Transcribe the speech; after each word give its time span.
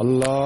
الله 0.00 0.45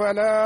فلا 0.00 0.40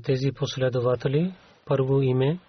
За 0.00 0.04
тези 0.04 0.32
последователи 0.32 1.34
първо 1.66 2.02
име 2.02 2.40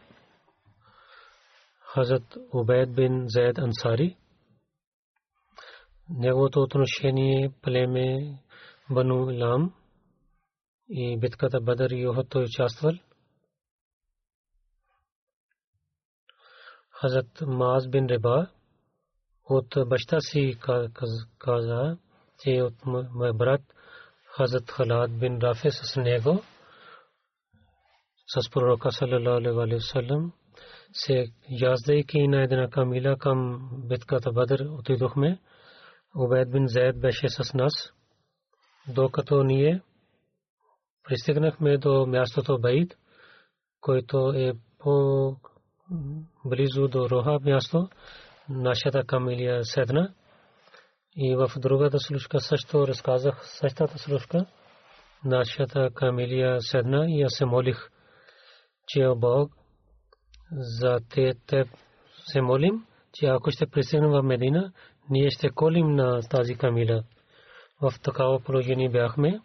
Хазрат 1.80 2.38
Убайд 2.53 2.95
бин 2.95 3.25
Заед 3.27 3.57
Ансари. 3.57 4.18
Неговото 6.09 6.62
отношение 6.62 7.51
племе 7.62 8.39
Бану 8.89 9.31
Илам 9.31 9.74
и 10.89 11.19
битката 11.19 11.62
Бадър 11.62 11.89
и 11.89 12.07
Охот 12.07 12.30
той 12.30 12.44
участвал. 12.44 12.92
Хазрат 16.89 17.42
Мааз 17.42 17.88
бин 17.88 18.06
Реба 18.06 18.47
от 19.50 19.75
баща 19.88 20.21
си 20.21 20.57
каза, 21.38 21.97
че 22.39 22.62
от 22.62 22.86
мой 22.86 23.33
брат 23.33 23.62
Хазрат 24.25 24.71
Халад 24.71 25.19
бин 25.19 25.39
Рафе 25.42 25.71
с 25.71 26.01
него, 26.01 26.44
с 28.33 28.50
пророка 28.50 28.92
саллалаху 28.92 29.62
алейhi 29.62 29.75
вассалам, 29.75 30.33
се 30.94 31.25
яздайки 31.50 32.28
на 32.28 32.44
една 32.44 32.69
камила 32.69 33.18
към 33.18 33.69
битката 33.89 34.31
Бадр 34.31 34.62
отидохме. 34.80 35.39
Убайд 36.16 36.51
бин 36.51 36.68
Заед 36.68 37.00
беше 37.00 37.30
с 37.30 37.54
нас, 37.54 37.74
докато 38.88 39.44
ние 39.44 39.81
пристигнахме 41.04 41.78
до 41.78 42.06
мястото 42.06 42.60
Баид, 42.60 42.98
който 43.81 44.33
е 44.36 44.54
по 44.80 45.36
близо 46.45 46.88
до 46.88 47.10
Роха 47.10 47.39
място, 47.39 47.89
нашата 48.50 49.04
камилия 49.04 49.63
седна. 49.63 50.13
И 51.16 51.36
в 51.36 51.51
другата 51.57 52.00
случка 52.00 52.39
също 52.39 52.88
разказах 52.88 53.42
същата 53.45 53.98
случка. 53.98 54.45
Нашата 55.25 55.89
камилия 55.94 56.62
седна 56.62 57.06
и 57.10 57.22
аз 57.22 57.33
се 57.33 57.45
молих, 57.45 57.89
че 58.93 59.07
Бог 59.15 59.51
за 60.51 60.99
те, 61.09 61.33
се 62.31 62.41
молим, 62.41 62.85
че 63.13 63.25
ако 63.25 63.51
ще 63.51 63.67
пристигнем 63.67 64.11
в 64.11 64.23
Медина, 64.23 64.71
ние 65.09 65.29
ще 65.29 65.49
колим 65.49 65.95
на 65.95 66.21
тази 66.21 66.55
камила. 66.55 67.03
В 67.81 67.93
такава 68.03 68.39
положение 68.39 68.89
бяхме, 68.89 69.41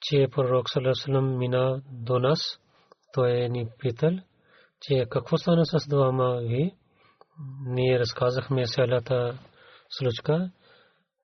че 0.00 0.28
пророк 0.32 0.70
Салесалам 0.70 1.38
мина 1.38 1.82
до 1.92 2.18
нас, 2.18 2.60
той 3.12 3.30
е 3.30 3.48
ни 3.48 3.68
питал, 3.78 4.12
че 4.80 5.06
какво 5.10 5.36
стана 5.36 5.66
с 5.66 5.88
двама 5.88 6.40
ви. 6.42 6.74
Ние 7.66 7.98
разказахме 7.98 8.66
селата 8.66 9.38
случка. 9.90 10.50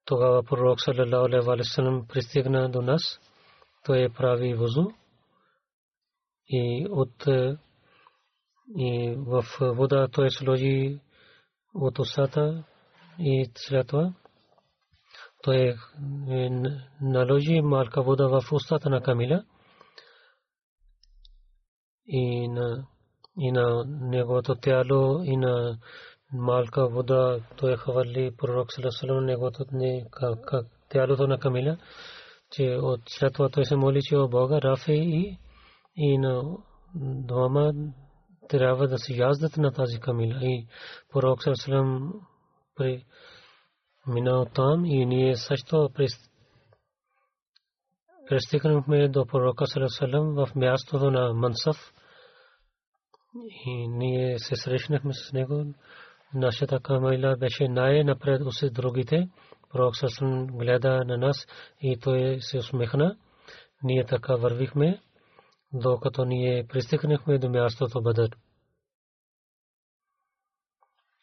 Тогава 0.05 0.43
пророк 0.43 0.81
саллалаху 0.81 1.25
алейхи 1.25 1.47
ва 1.47 1.57
салlam 1.57 2.07
пристигна 2.09 2.71
до 2.71 2.83
нас. 2.83 3.03
Той 3.85 4.09
прави 4.17 4.55
вузу 4.55 4.85
и 6.49 6.87
от 6.91 7.27
и 8.77 9.15
в 9.19 9.45
вода. 9.61 10.09
Той 10.09 10.31
сложи 10.31 11.01
от 11.75 11.99
устата 11.99 12.65
и 13.19 13.51
след 13.57 13.87
това 13.87 14.15
той 15.43 15.75
наложи 17.01 17.61
малка 17.61 18.03
вода 18.03 18.29
в 18.29 18.53
устата 18.53 18.91
на 18.91 19.03
Камила 19.03 19.45
и 22.07 22.49
на 22.49 22.87
и 23.41 23.53
на 23.53 23.85
неговото 23.87 24.55
тяло 24.55 25.23
и 25.25 25.37
на 25.37 25.79
малка 26.33 26.89
вода. 26.89 27.41
Той 27.57 27.77
хвърли 27.77 28.37
пророк 28.37 28.73
саллалаху 28.73 29.21
неговото 29.21 29.65
тялото 30.89 31.27
на 31.27 31.39
Камила 31.39 31.77
че 32.51 32.77
от 32.83 33.01
след 33.09 33.33
това 33.35 33.49
той 33.49 33.65
се 33.65 33.77
моли 33.77 34.01
че 34.03 34.17
Бога 34.17 34.63
Рафе 34.63 34.93
и 34.93 35.39
и 35.97 36.19
на 36.19 36.57
двама 36.95 37.73
трябва 38.49 38.89
да 38.89 38.99
се 38.99 39.15
яздат 39.15 39.57
на 39.57 39.73
тази 39.73 40.01
камила. 40.01 40.39
И 40.43 40.67
пророк 41.13 41.43
Сърсалам 41.43 42.13
при 42.77 43.05
минал 44.07 44.47
там 44.55 44.85
и 44.85 45.07
ние 45.07 45.37
също 45.37 45.91
пристигнахме 48.29 49.09
до 49.09 49.27
пророка 49.27 49.67
Сърсалам 49.67 50.35
в 50.35 50.55
мястото 50.55 51.11
на 51.11 51.35
Мансаф 51.35 51.93
и 53.67 53.89
ние 53.89 54.39
се 54.39 54.57
срещнахме 54.57 55.13
с 55.13 55.33
него. 55.33 55.75
Нашата 56.35 56.81
камила 56.81 57.37
беше 57.37 57.69
най-напред 57.69 58.41
от 58.41 58.73
другите. 58.73 59.29
Пророк 59.73 59.97
Сърсалам 59.97 60.47
гледа 60.47 61.05
на 61.05 61.17
нас 61.17 61.47
и 61.81 61.99
той 61.99 62.39
се 62.41 62.59
усмехна. 62.59 63.17
Ние 63.83 64.05
така 64.05 64.37
вървихме 64.37 65.01
докато 65.75 66.25
ние 66.25 66.67
пристигнахме 66.67 67.39
до 67.39 67.49
мястото 67.49 68.03
Бадър. 68.03 68.37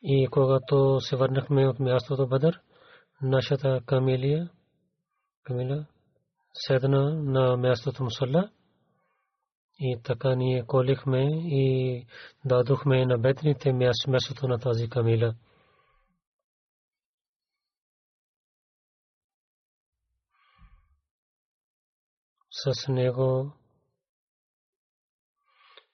И 0.03 0.27
когато 0.31 0.99
се 1.01 1.15
върнахме 1.15 1.67
от 1.67 1.79
мястото 1.79 2.27
Бадър, 2.27 2.61
нашата 3.21 3.81
камилия, 3.85 4.49
камила, 5.43 5.85
седна 6.53 7.13
на 7.13 7.57
мястото 7.57 8.03
Мусалла 8.03 8.51
и 9.79 9.99
така 10.03 10.35
ние 10.35 10.65
колихме 10.65 11.23
и 11.31 12.05
дадохме 12.45 13.05
на 13.05 13.17
бедните 13.17 13.73
мястото 14.07 14.47
на 14.47 14.59
тази 14.59 14.89
камила. 14.89 15.35
С 22.51 22.87
него 22.87 23.53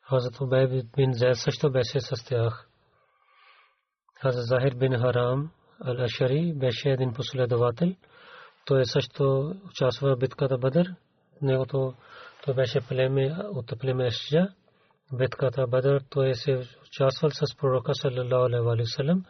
Хазрат 0.10 0.42
Убай 0.42 0.68
бин 0.96 1.14
Зайд 1.14 1.36
също 1.36 1.72
беше 1.72 2.00
с 2.00 2.26
тях. 2.26 2.68
Хазрат 4.22 4.46
Захир 4.46 4.76
бин 4.76 5.00
Харам 5.00 5.52
Ал-Ашари 5.82 6.60
беше 6.60 6.90
един 6.90 7.14
последовател. 7.14 7.96
Той 8.66 8.86
също 8.86 9.54
участва 9.66 10.16
в 10.16 10.20
битката 10.20 10.58
Бадър. 10.58 10.96
Негото 11.42 11.94
той 12.46 12.54
беше 12.54 12.82
племе 12.88 13.38
от 13.44 13.80
племе 13.80 14.06
Ашджа. 14.08 14.48
Битката 15.14 15.68
Бадър 15.68 16.02
той 16.10 16.36
се 16.36 16.68
участвал 16.88 17.32
с 17.32 17.56
пророка 17.58 17.96
саллалаху 17.96 18.70
алейхи 18.70 18.92
sallam. 18.98 19.24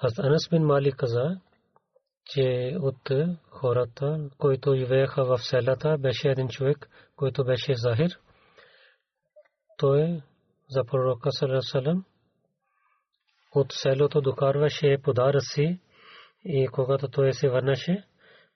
Хазрат 0.00 0.26
Анас 0.26 0.48
бин 0.50 0.62
Малик 0.62 0.96
каза, 0.96 1.40
че 2.26 2.76
от 2.80 3.10
хората, 3.50 4.30
които 4.38 4.76
живееха 4.76 5.24
в 5.24 5.38
селата, 5.38 5.98
беше 5.98 6.28
един 6.28 6.48
човек, 6.48 6.88
който 7.16 7.44
беше 7.44 7.74
Захир 7.74 8.18
той 9.80 10.22
за 10.68 10.84
пророка 10.84 11.30
салам 11.32 12.04
от 13.54 13.72
селото 13.72 14.20
докарваше 14.20 14.98
подаръци 15.02 15.80
и 16.44 16.68
когато 16.72 17.08
той 17.08 17.32
се 17.32 17.48
върнеше, 17.48 18.04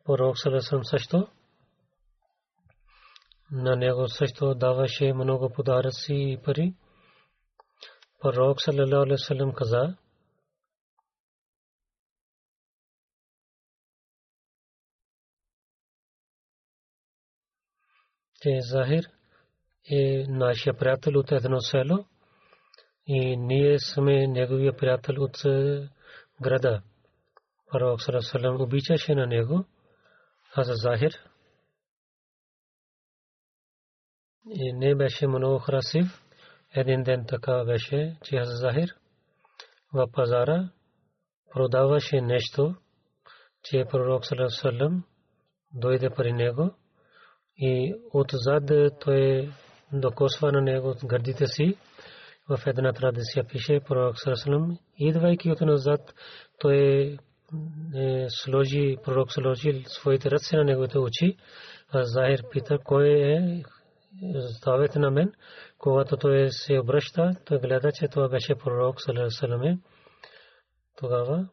пророк 0.05 0.39
салам 0.39 0.85
също 0.85 1.29
на 3.51 3.77
него 3.77 4.09
също 4.09 4.55
даваше 4.55 5.13
много 5.13 5.53
подаръци 5.53 6.15
и 6.15 6.39
пари. 6.45 6.75
Пророк 8.21 8.61
салалаху 8.63 9.03
алейхи 9.03 9.23
салам 9.23 9.53
каза, 9.53 9.97
че 18.43 18.61
Захир 18.61 19.05
е 19.91 20.25
нашия 20.29 20.75
приятел 20.75 21.19
от 21.19 21.33
едно 21.33 21.61
село 21.61 22.05
и 23.07 23.37
ние 23.37 23.79
сме 23.79 24.27
неговия 24.27 24.77
приятел 24.77 25.15
от 25.23 25.37
града. 26.43 26.83
Пророк 27.71 28.03
Сарасалам 28.03 28.61
обичаше 28.61 29.15
на 29.15 29.27
него, 29.27 29.65
а 30.55 30.63
за 30.63 30.75
Захир 30.75 31.13
и 34.51 34.73
не 34.73 34.95
беше 34.95 35.27
много 35.27 35.61
красив. 35.61 36.07
Един 36.75 37.03
ден 37.03 37.25
така 37.29 37.65
беше, 37.65 38.17
че 38.25 38.37
аз 38.37 38.49
Захир 38.61 38.95
в 39.93 40.07
пазара 40.13 40.71
продаваше 41.53 42.21
нещо, 42.21 42.75
че 43.63 43.85
пророк 43.91 44.27
Сарасалам 44.27 45.05
дойде 45.73 46.11
при 46.11 46.33
него 46.33 46.75
и 47.57 47.95
отзад 48.13 48.71
той 49.01 49.53
докосва 49.93 50.53
на 50.53 50.61
него 50.61 50.95
гърдите 51.05 51.47
си. 51.47 51.77
В 52.49 52.59
една 52.67 52.93
традиция 52.93 53.45
пише 53.45 53.81
пророк 53.89 54.19
Сарасалам, 54.19 54.79
идвайки 54.99 55.51
от 55.51 55.61
назад, 55.61 56.15
той 56.59 57.19
сложи, 58.29 58.97
пророк 59.05 59.33
сложи 59.33 59.85
своите 59.87 60.31
ръце 60.31 60.57
на 60.57 60.65
неговите 60.65 60.99
очи. 60.99 61.37
Захир 61.95 62.43
пита, 62.51 62.79
кой 62.85 63.09
е, 63.09 63.63
ставете 64.57 64.99
на 64.99 65.11
мен. 65.11 65.33
Когато 65.79 66.17
той 66.17 66.49
се 66.51 66.79
обръща, 66.79 67.31
той 67.45 67.59
гледа, 67.59 67.93
че 67.93 68.09
това 68.09 68.29
беше 68.29 68.55
пророк 68.55 69.01
Сарасалам. 69.01 69.83
Тогава 70.97 71.49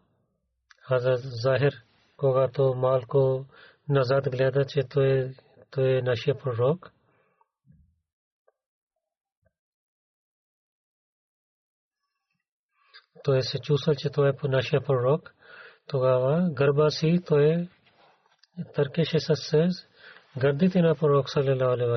Хазар 0.82 1.16
Захир, 1.16 1.74
когато 2.18 2.74
малко 2.74 3.46
назад 3.90 4.30
гледа, 4.30 4.66
че 4.66 4.84
той 4.84 5.34
е 5.78 6.02
нашия 6.02 6.38
пророк, 6.38 6.92
той 13.24 13.42
се 13.42 13.60
чувства, 13.60 13.96
че 13.96 14.10
той 14.10 14.30
е 14.30 14.36
по 14.36 14.48
нашия 14.48 14.82
пророк. 14.82 15.34
Тогава 15.88 16.50
гърба 16.51 16.90
си 16.90 17.20
той 17.28 17.70
търкеше 18.75 19.20
с 19.20 19.70
гърдите 20.38 20.82
на 20.82 20.96
пророк 20.96 21.30
саллалаху 21.30 21.92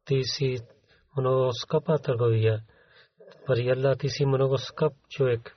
ти 0.04 0.22
си 0.24 0.56
много 1.18 1.52
скъпа 1.52 1.98
търговия. 1.98 2.62
Пари 3.46 3.70
Аллах 3.70 3.98
ти 3.98 4.08
си 4.08 4.26
много 4.26 4.58
скъп 4.58 4.92
човек. 5.08 5.56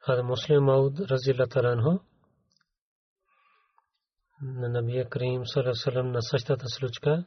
Хад 0.00 0.24
Муслим 0.24 0.64
Мауд 0.64 1.00
Разила 1.00 1.46
Таранхо 1.46 2.00
на 4.42 4.68
Набия 4.68 5.08
Карим 5.08 5.42
Салам 5.44 6.12
на 6.12 6.22
същата 6.22 6.68
случка 6.68 7.24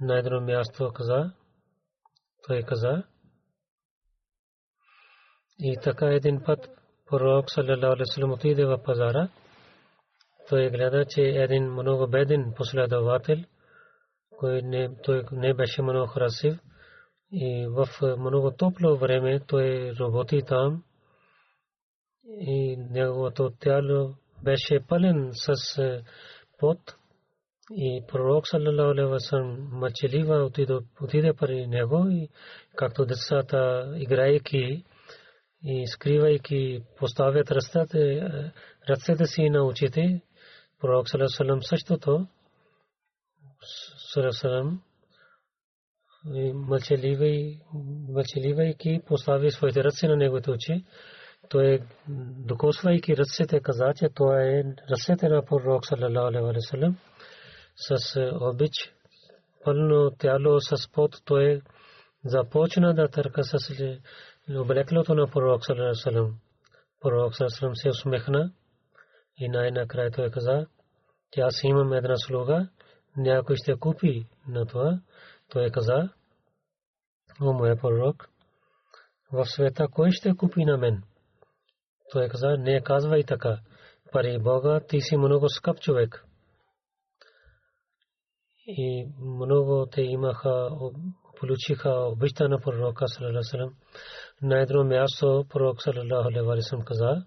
на 0.00 0.18
едно 0.18 0.40
място 0.40 0.92
каза, 0.94 1.32
той 2.46 2.62
каза, 2.62 3.02
и 5.58 5.78
така 5.82 6.06
един 6.06 6.42
път 6.46 6.68
пророк 7.06 7.50
саллалаху 7.50 7.86
алейхи 7.86 8.00
васалам 8.00 8.32
отиде 8.32 8.66
в 8.66 8.82
пазара, 8.82 9.28
той 10.48 10.70
гледа, 10.70 11.04
че 11.04 11.22
един 11.22 11.72
много 11.72 12.06
беден 12.06 12.52
последовател, 12.56 13.36
кой 14.38 14.62
не, 14.62 14.90
той 15.02 15.24
не 15.32 15.54
беше 15.54 15.82
много 15.82 16.12
красив 16.12 16.58
и 17.32 17.66
в 17.66 17.88
много 18.18 18.50
топло 18.50 18.96
време 18.96 19.40
той 19.46 19.92
работи 20.00 20.42
там. 20.46 20.82
И 22.40 22.76
неговото 22.90 23.50
тяло 23.60 24.14
беше 24.44 24.80
пълен 24.88 25.30
с 25.32 25.54
пот. 26.58 26.78
И 27.70 28.02
пророк 28.08 28.48
саллалаху 28.48 28.90
алейхи 28.90 29.10
васалам 29.10 29.68
мъчелива 29.72 30.44
отиде, 30.44 30.78
отиде 31.02 31.32
при 31.32 31.66
него 31.66 32.06
и 32.10 32.28
както 32.76 33.06
децата 33.06 33.92
играейки 33.96 34.84
и 35.62 35.86
скривайки 35.86 36.80
поставят 36.98 37.50
ръцете, 37.50 38.30
ръцете 38.88 39.26
си 39.26 39.50
на 39.50 39.64
очите 39.64 40.20
Пророк 40.80 41.08
Салесалам 41.08 41.62
същото. 41.62 42.26
Салесалам 44.12 44.82
мълчаливайки 48.08 49.00
постави 49.06 49.50
своите 49.50 49.84
ръце 49.84 50.08
на 50.08 50.16
неговите 50.16 50.50
очи. 50.50 50.84
Той 51.48 51.80
докосвайки 52.46 53.16
ръцете 53.16 53.60
каза, 53.60 53.92
че 53.96 54.08
това 54.14 54.42
е 54.42 54.62
ръцете 54.90 55.28
на 55.28 55.44
пророк 55.44 55.84
алейhi 55.84 56.94
с 57.76 58.20
обич 58.40 58.72
пълно 59.64 60.10
тяло 60.10 60.60
с 60.60 60.92
пот 60.92 61.22
той 61.24 61.62
започна 62.24 62.94
да 62.94 63.08
търка 63.08 63.44
с 63.44 63.56
облеклото 64.56 65.14
на 65.14 65.26
пророк 65.30 65.66
Салалалаху 65.66 66.34
Пророк 67.00 67.34
Салалалаху 67.34 67.74
се 67.74 67.88
усмехна 67.88 68.52
и 69.38 69.48
най-накрая 69.48 70.10
той 70.10 70.30
каза, 70.30 70.66
че 71.32 71.40
аз 71.40 71.64
имам 71.64 71.92
една 71.92 72.16
слуга, 72.16 72.68
някой 73.16 73.56
ще 73.56 73.76
купи 73.76 74.26
на 74.48 74.66
това. 74.66 75.00
Той 75.48 75.70
каза, 75.70 76.08
о 77.40 77.52
моя 77.52 77.76
пророк, 77.76 78.28
в 79.32 79.44
света 79.46 79.88
кой 79.92 80.10
ще 80.10 80.36
купи 80.36 80.64
на 80.64 80.78
мен? 80.78 81.02
Той 82.12 82.28
каза, 82.28 82.56
не 82.58 82.82
казвай 82.82 83.24
така. 83.24 83.58
Пари 84.12 84.38
Бога, 84.38 84.80
ти 84.88 85.00
си 85.00 85.16
много 85.16 85.48
скъп 85.48 85.80
човек. 85.80 86.24
И 88.66 89.08
много 89.20 89.86
те 89.86 90.02
имаха, 90.02 90.70
получиха 91.38 91.90
обичта 91.90 92.48
на 92.48 92.60
пророка, 92.60 93.08
салалаху 93.08 93.56
алейhi 93.56 93.72
На 94.42 94.60
едно 94.60 94.84
място 94.84 95.44
пророк, 95.48 95.82
салалаху 95.82 96.28
алейhi 96.28 96.84
каза, 96.84 97.24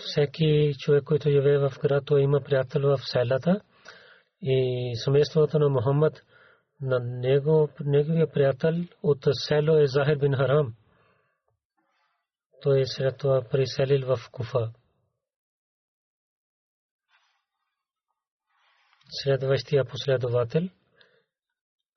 всеки 0.00 0.74
човек, 0.78 1.04
който 1.04 1.30
живее 1.30 1.58
в 1.58 1.72
град, 1.82 2.04
той 2.06 2.22
има 2.22 2.40
приятел 2.40 2.82
в 2.82 2.98
селата 3.04 3.60
и 4.42 4.92
семейството 5.04 5.58
на 5.58 5.68
Мухаммад 5.68 6.22
на 6.80 6.98
него, 7.00 7.68
неговия 7.80 8.32
приятел 8.32 8.74
от 9.02 9.18
село 9.32 9.76
е 9.76 9.86
Захир 9.86 10.16
бин 10.16 10.36
Харам. 10.36 10.74
Той 12.62 12.80
е 12.80 12.86
след 12.86 13.18
това 13.18 13.42
приселил 13.50 14.16
в 14.16 14.30
Куфа. 14.30 14.72
Следващия 19.10 19.84
последовател 19.84 20.68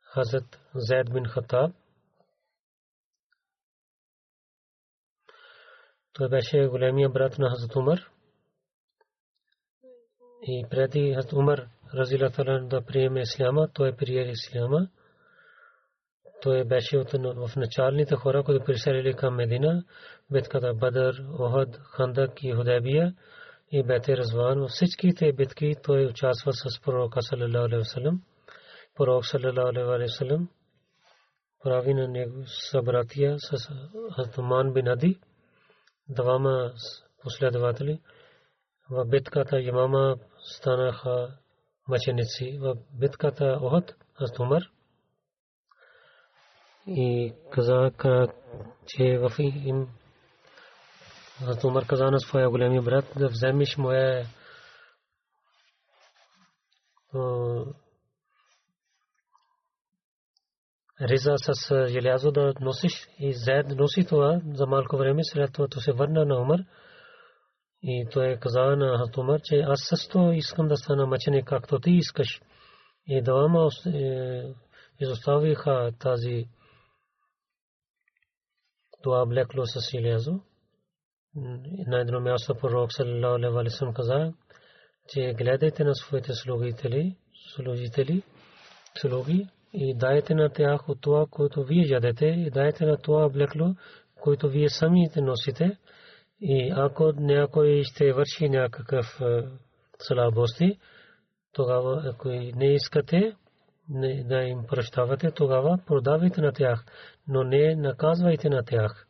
Хазрат 0.02 0.60
Зайд 0.76 1.14
бин 1.14 1.26
Хатаб 1.26 1.76
Той 6.14 6.30
беше 6.30 6.68
големия 6.68 7.10
брат 7.10 7.40
на 7.40 7.50
Хазрат 7.50 7.76
Умар. 7.76 8.00
И 10.44 10.66
преди 10.70 11.14
Хазрат 11.14 11.34
Умар 11.34 11.68
разилаталан 11.94 12.68
да 12.68 12.82
приеме 12.82 13.22
исляма, 13.22 13.68
той 13.74 13.96
прие 13.96 14.32
исляма. 14.32 14.88
Той 16.42 16.64
беше 16.64 16.98
от 16.98 17.12
в 17.12 17.56
началните 17.56 18.16
хора, 18.16 18.44
които 18.44 18.66
приселили 18.66 19.14
към 19.14 19.36
Медина, 19.36 19.84
битката 20.32 20.74
Бадър, 20.74 21.26
Охад, 21.40 21.78
Хандак 21.78 22.44
и 22.44 22.52
Худайбия 22.52 23.16
и 23.72 23.84
Бете 23.84 24.18
Разван. 24.18 24.60
Във 24.60 24.70
всичките 24.70 25.34
битки 25.34 25.76
той 25.84 26.06
участва 26.06 26.54
с 26.54 26.82
пророка 26.82 27.22
саллалаху 27.22 27.58
алейхи 27.58 27.78
васалам. 27.78 28.22
Пророк 28.96 29.26
саллалаху 29.26 29.92
алейхи 29.92 30.12
васалам 30.12 30.50
прави 31.64 31.94
на 31.94 32.08
него 32.08 32.44
събратия 32.46 33.36
с 33.40 33.70
Хазрат 34.16 34.74
бин 34.74 34.88
Ади 34.88 35.20
двама 36.12 36.74
последователи. 37.24 38.00
В 38.90 39.06
битката 39.06 39.60
имама 39.60 40.16
станаха 40.58 41.38
мъченици. 41.88 42.58
В 42.62 42.76
битката 43.00 43.60
Охот 43.62 43.96
аз 44.16 44.40
Умар 44.40 44.62
и 46.88 47.34
каза, 47.52 47.92
че 48.88 49.18
в 49.18 49.32
им 49.40 49.88
аз 51.48 51.64
Умар 51.64 51.86
каза 51.88 52.12
на 52.12 52.20
своя 52.20 52.50
големи 52.50 52.82
брат 52.82 53.06
да 53.18 53.28
вземеш 53.28 53.78
моя 53.78 54.26
риза 61.02 61.34
с 61.38 61.88
желязо 61.88 62.32
да 62.32 62.54
носиш 62.62 63.08
и 63.20 63.34
Зайд 63.34 63.68
носи 63.70 64.06
това 64.06 64.42
за 64.54 64.66
малко 64.66 64.98
време, 64.98 65.24
след 65.24 65.54
това 65.54 65.68
се 65.82 65.92
върна 65.92 66.26
на 66.26 66.42
Умар 66.42 66.60
и 67.84 68.08
той 68.12 68.38
каза 68.42 68.62
на 68.62 68.98
Хазрат 68.98 69.18
Умар, 69.18 69.40
че 69.44 69.56
аз 69.56 69.80
също 69.90 70.32
искам 70.32 70.68
да 70.68 70.78
стана 70.78 71.06
мъченик, 71.06 71.48
както 71.48 71.80
ти 71.80 71.92
искаш. 71.92 72.42
И 73.08 73.22
двама 73.22 73.70
изоставиха 75.00 75.92
тази 76.00 76.46
това 79.04 79.24
облекло 79.24 79.66
с 79.66 79.90
желязо. 79.92 80.40
На 81.88 82.00
едно 82.00 82.20
място 82.20 82.56
пророк 82.56 82.94
саллалаху 82.94 83.58
алейхи 83.60 83.86
каза, 83.96 84.34
че 85.08 85.34
гледайте 85.38 85.84
на 85.84 85.96
своите 85.96 86.34
служители, 86.34 87.18
служители 87.56 88.24
слуги 88.98 89.48
и 89.74 89.94
дайте 89.96 90.36
на 90.36 90.50
тях 90.50 90.90
от 90.90 91.02
това, 91.02 91.26
което 91.32 91.64
вие 91.64 91.86
ядете 91.88 92.26
и 92.26 92.50
дайте 92.50 92.86
на 92.86 92.98
това 92.98 93.26
облекло, 93.26 93.76
което 94.22 94.50
вие 94.50 94.70
самите 94.70 95.22
носите. 95.22 95.78
И 96.42 96.74
ако 96.76 97.14
някой 97.16 97.84
ще 97.84 98.14
върши 98.14 98.50
някакъв 98.50 99.22
слабости, 100.00 100.80
тогава 101.54 102.04
ако 102.06 102.28
не 102.30 102.74
искате 102.74 103.36
да 104.26 104.44
им 104.44 104.64
прощавате, 104.68 105.32
тогава 105.32 105.80
продавайте 105.88 106.42
на 106.42 106.52
тях, 106.52 106.86
но 107.28 107.44
не 107.44 107.76
наказвайте 107.76 108.50
на 108.50 108.64
тях. 108.64 109.08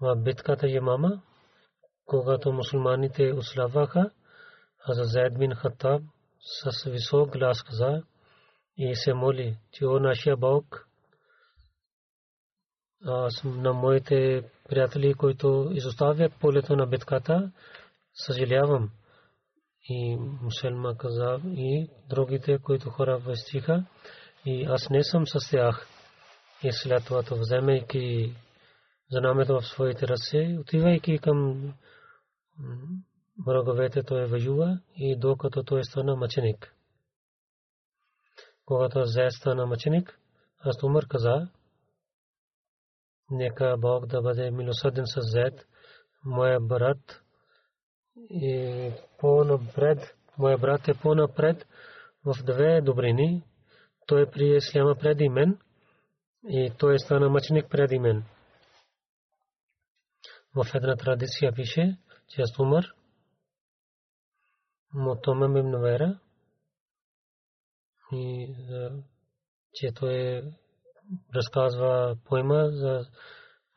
В 0.00 0.16
битката 0.16 0.68
Ямама, 0.68 1.22
когато 2.06 2.52
мусулманите 2.52 3.32
ослабваха, 3.32 4.10
Хазрат 4.78 5.08
Зайд 5.08 5.38
бин 5.38 5.54
Хаттаб 5.54 6.02
с 6.40 6.90
висок 6.90 7.38
глас 7.38 7.62
каза 7.62 8.02
и 8.76 8.96
се 8.96 9.14
моли, 9.14 9.56
че 9.72 9.86
о 9.86 9.98
нашия 9.98 10.36
Бог, 10.36 10.86
аз 13.04 13.44
на 13.44 13.72
моите 13.72 14.42
приятели, 14.68 15.14
които 15.14 15.70
изоставят 15.72 16.32
полето 16.40 16.76
на 16.76 16.86
битката, 16.86 17.52
съжалявам. 18.14 18.90
И 19.88 20.16
мусульма 20.16 20.96
каза 20.96 21.40
и 21.44 21.90
другите, 22.08 22.58
които 22.58 22.90
хора 22.90 23.18
вестиха, 23.18 23.84
и 24.46 24.64
аз 24.64 24.90
не 24.90 25.04
съм 25.04 25.26
с 25.26 25.50
тях. 25.50 25.86
И 26.62 26.72
след 26.72 27.04
това, 27.04 27.22
вземайки 27.30 28.34
знамето 29.10 29.60
в 29.60 29.66
своите 29.66 30.08
ръце, 30.08 30.56
отивайки 30.60 31.18
към 31.18 31.72
враговете, 33.46 34.02
той 34.02 34.26
воюва 34.26 34.80
и 34.96 35.16
докато 35.16 35.62
той 35.62 35.84
стана 35.84 36.16
мъченик. 36.16 36.74
Когато 38.64 39.04
Зайд 39.04 39.32
стана 39.32 39.66
мъченик, 39.66 40.18
аз 40.60 40.82
Умар 40.82 41.06
каза, 41.08 41.48
нека 43.30 43.76
Бог 43.78 44.06
да 44.06 44.22
бъде 44.22 44.50
милосъден 44.50 45.06
с 45.06 45.20
Зайд, 45.20 45.66
моя 46.24 46.60
брат 46.60 47.22
и 48.30 48.90
по-напред, 49.18 50.16
моя 50.38 50.58
брат 50.58 50.88
е 50.88 50.94
по-напред 50.94 51.66
в 52.24 52.42
две 52.44 52.80
добрини. 52.80 53.42
Той 54.06 54.30
при 54.30 54.56
Исляма 54.56 54.94
преди 54.94 55.28
мен 55.28 55.58
и 56.48 56.72
той 56.78 56.98
стана 56.98 57.28
мъченик 57.28 57.70
преди 57.70 57.98
мен. 57.98 58.24
В 60.54 60.74
една 60.74 60.96
традиция 60.96 61.52
пише, 61.52 61.98
че 62.28 62.42
аз 62.42 62.58
Умар 62.58 62.84
Мотомем 64.94 65.56
ибн 65.56 65.76
Вера 65.80 66.18
и 68.12 68.54
че 69.74 69.92
той 69.92 70.42
разказва 71.34 72.16
поема 72.24 72.68
за 72.70 73.06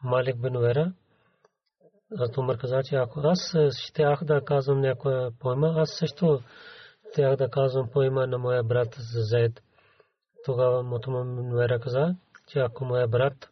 Малик 0.04 0.42
бин 0.42 0.60
Вера. 0.60 0.94
Аз 2.18 2.38
Умар 2.38 2.58
каза, 2.58 2.82
че 2.84 2.96
ако 2.96 3.20
аз 3.20 3.56
щях 3.78 4.24
да 4.24 4.46
казвам 4.46 4.82
някоя 4.82 5.32
поема, 5.40 5.74
аз 5.78 5.90
също 6.00 6.42
щях 7.12 7.36
да 7.36 7.50
казвам 7.50 7.90
поема 7.92 8.28
на 8.28 8.38
моя 8.38 8.64
брат 8.64 8.96
за 8.98 9.22
Зайд. 9.22 9.62
Тогава 10.46 10.84
Мотомем 10.84 11.40
ибн 11.40 11.56
Вера 11.56 11.80
каза, 11.80 12.16
че 12.48 12.60
ако 12.60 12.86
моя 12.86 13.08
брат 13.08 13.50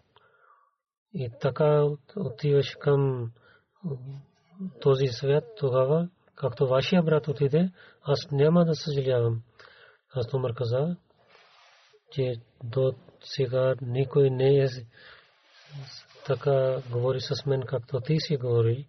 и 1.13 1.29
така 1.41 1.85
отиваш 2.15 2.75
към 2.79 3.31
този 4.81 5.07
свят, 5.07 5.43
тогава 5.57 6.09
както 6.41 6.67
вашия 6.67 7.03
брат 7.03 7.27
отиде, 7.27 7.71
аз 8.03 8.31
няма 8.31 8.65
да 8.65 8.75
съжалявам. 8.75 9.41
Аз 10.13 10.33
Умар 10.33 10.53
каза, 10.53 10.95
че 12.11 12.33
до 12.63 12.93
сега 13.23 13.75
никой 13.81 14.29
не 14.29 14.57
е 14.57 14.67
така 16.25 16.81
говори 16.91 17.21
с 17.21 17.45
мен, 17.45 17.63
както 17.67 18.01
ти 18.01 18.19
си 18.19 18.37
говори. 18.37 18.87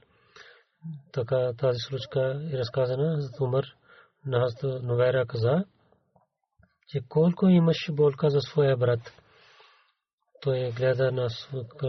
Така 1.12 1.52
тази 1.58 1.78
случка 1.78 2.42
е 2.52 2.58
разказана 2.58 3.20
за 3.20 3.44
Умар. 3.44 3.64
Нас 4.26 4.54
Новера 4.62 5.26
каза, 5.26 5.64
че 6.88 7.00
колко 7.08 7.48
имаш 7.48 7.90
болка 7.92 8.30
за 8.30 8.40
своя 8.40 8.76
брат. 8.76 9.00
Той 10.40 10.70
гледа 10.70 11.12
на, 11.12 11.28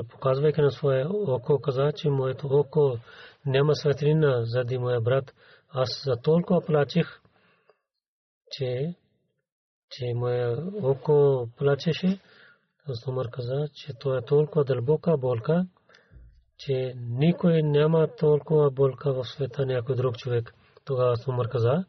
показвайки 0.10 0.62
на 0.62 0.72
своя 0.72 1.10
око, 1.10 1.62
каза, 1.62 1.92
че 1.96 2.10
моето 2.10 2.48
око 2.48 2.98
няма 3.46 3.76
светлина 3.76 4.42
заради 4.46 4.78
моя 4.78 5.02
брат. 5.02 5.34
Аз 5.76 6.04
за 6.06 6.16
толкова 6.22 6.62
плачих, 6.62 7.22
че, 8.52 8.96
че 9.92 10.14
моя 10.16 10.58
око 10.84 11.48
плачеше. 11.58 12.20
Аз 12.88 13.30
каза, 13.32 13.68
че 13.74 13.94
това 14.00 14.18
е 14.18 14.26
толкова 14.26 14.64
дълбока 14.64 15.18
болка, 15.18 15.66
че 16.58 16.94
никой 16.98 17.64
няма 17.64 18.08
толкова 18.18 18.72
болка 18.72 19.14
в 19.14 19.24
света 19.24 19.66
някой 19.66 19.96
друг 19.96 20.18
човек. 20.18 20.54
Тогава 20.86 21.12
аз 21.12 21.28
Умар 21.28 21.50
каза, 21.50 21.86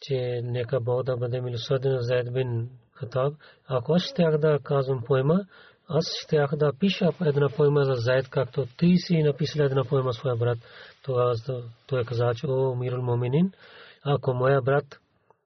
че 0.00 0.40
нека 0.44 0.80
Бог 0.80 1.02
да 1.02 1.16
бъде 1.16 1.40
милосърден 1.40 1.98
за 2.00 2.30
Бин 2.32 2.70
Хатаб. 2.92 3.34
Ако 3.68 3.92
аз 3.92 4.02
щях 4.02 4.38
да 4.38 4.58
казвам 4.62 5.02
поема, 5.06 5.44
аз 5.88 6.04
щях 6.22 6.50
да 6.56 6.72
пиша 6.80 7.08
една 7.20 7.48
поема 7.48 7.84
за 7.84 7.94
Зайд, 7.94 8.28
както 8.28 8.66
ти 8.78 8.96
си 8.96 9.22
написал 9.22 9.64
една 9.64 9.84
поема 9.84 10.12
своя 10.12 10.36
брат. 10.36 10.58
Той 11.86 12.04
каза, 12.04 12.32
че 12.36 12.46
о, 12.46 12.74
Мирул 12.74 13.02
Моминин, 13.02 13.52
ако 14.04 14.34
моя 14.34 14.62
брат 14.62 15.00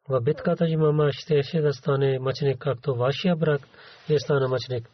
в 0.08 0.20
битката 0.20 0.68
имама 0.68 1.12
щеше 1.12 1.60
да 1.60 1.72
стане 1.72 2.18
мъченик, 2.18 2.58
както 2.58 2.94
вашия 2.94 3.36
брат 3.36 3.60
е 4.08 4.18
стана 4.18 4.48
мъченик, 4.48 4.90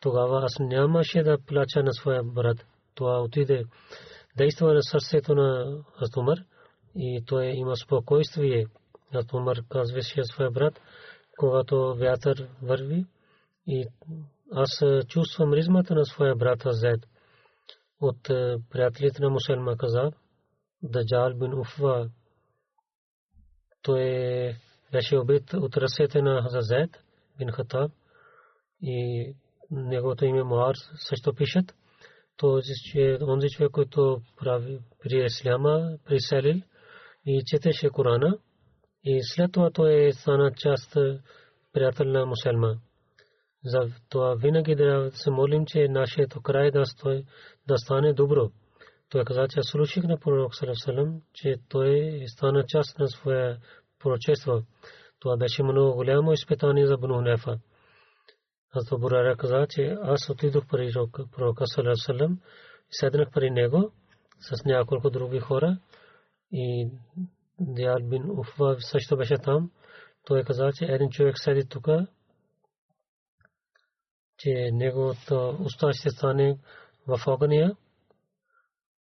тогава 0.00 0.44
аз 0.44 0.58
нямаше 0.60 1.22
да 1.22 1.38
плача 1.46 1.82
на 1.82 1.92
своя 1.92 2.22
брат. 2.22 2.56
Това 2.94 3.20
отиде 3.20 3.64
действа 4.36 4.74
на 4.74 4.82
сърцето 4.82 5.34
на 5.34 5.78
Астумар 6.02 6.38
и 6.96 7.24
той 7.26 7.46
има 7.46 7.76
спокойствие. 7.76 8.66
Астумар 9.14 9.56
казваше 9.68 10.24
своя 10.24 10.50
брат, 10.50 10.80
когато 11.38 11.94
вятър 11.98 12.48
върви 12.62 13.04
и 13.66 13.86
аз 14.52 14.82
чувствам 15.08 15.52
ризмата 15.52 15.94
на 15.94 16.04
своя 16.04 16.36
брат 16.36 16.66
Азед. 16.66 17.00
От 18.00 18.22
приятелите 18.70 19.22
на 19.22 19.30
мусульма 19.30 19.76
каза, 19.76 20.10
Даджал 20.82 21.34
бин 21.34 21.54
Уфва, 21.54 22.10
той 23.82 24.04
беше 24.92 25.16
убит 25.16 25.52
от 25.54 25.76
ръцете 25.76 26.22
на 26.22 26.42
Хазазет 26.42 26.90
бин 27.38 27.50
Хатаб 27.50 27.92
и 28.82 29.32
неговото 29.70 30.24
име 30.24 30.42
Муар 30.42 30.74
също 30.94 31.34
пишат. 31.34 31.74
Онзи 33.22 33.48
човек, 33.50 33.70
който 33.72 34.22
прави 34.36 34.80
при 35.02 35.24
Исляма, 35.24 35.98
приселил 36.04 36.62
и 37.26 37.42
четеше 37.46 37.90
Корана 37.90 38.38
и 39.04 39.20
след 39.22 39.52
това 39.52 39.70
той 39.70 40.12
стана 40.12 40.52
част 40.56 40.96
приятел 41.72 42.06
на 42.06 42.26
мусульма. 42.26 42.76
За 43.64 43.78
това 44.08 44.34
винаги 44.34 44.74
да 44.74 45.10
се 45.14 45.30
молим, 45.30 45.66
че 45.66 45.88
нашето 45.88 46.40
край 46.40 46.70
да, 46.70 46.86
стой, 46.86 47.24
да 47.68 47.78
стане 47.78 48.12
добро. 48.12 48.50
Той 49.10 49.24
каза, 49.24 49.48
че 49.48 49.62
слушах 49.62 50.04
на 50.04 50.18
пророк 50.18 50.54
Салам, 50.54 51.20
че 51.34 51.56
той 51.68 52.22
стана 52.26 52.64
част 52.68 52.98
на 52.98 53.08
своя 53.08 53.58
пророчество. 53.98 54.62
Това 55.20 55.36
беше 55.36 55.62
много 55.62 55.94
голямо 55.94 56.32
изпитание 56.32 56.86
за 56.86 56.96
Бну 56.96 57.20
Нефа. 57.20 57.58
Аз 58.72 59.00
Бурара 59.00 59.36
каза, 59.36 59.66
че 59.70 59.96
аз 60.02 60.30
отидох 60.30 60.66
при 60.66 60.92
пророка 61.32 61.64
Салам 61.66 62.40
седнах 62.90 63.30
при 63.30 63.50
него 63.50 63.92
с 64.40 64.64
няколко 64.64 65.10
други 65.10 65.38
хора 65.38 65.78
и 66.52 66.90
Диал 67.60 67.98
бин 68.02 68.30
Уфва 68.30 68.76
също 68.80 69.16
беше 69.16 69.34
там. 69.38 69.70
Той 70.26 70.44
каза, 70.44 70.70
че 70.74 70.84
един 70.84 71.10
човек 71.10 71.34
седи 71.38 71.68
тук 71.68 71.88
че 74.40 74.70
неговото 74.72 75.56
уста 75.64 75.92
ще 75.92 76.10
стане 76.10 76.58
в 77.06 77.20
огъня, 77.26 77.76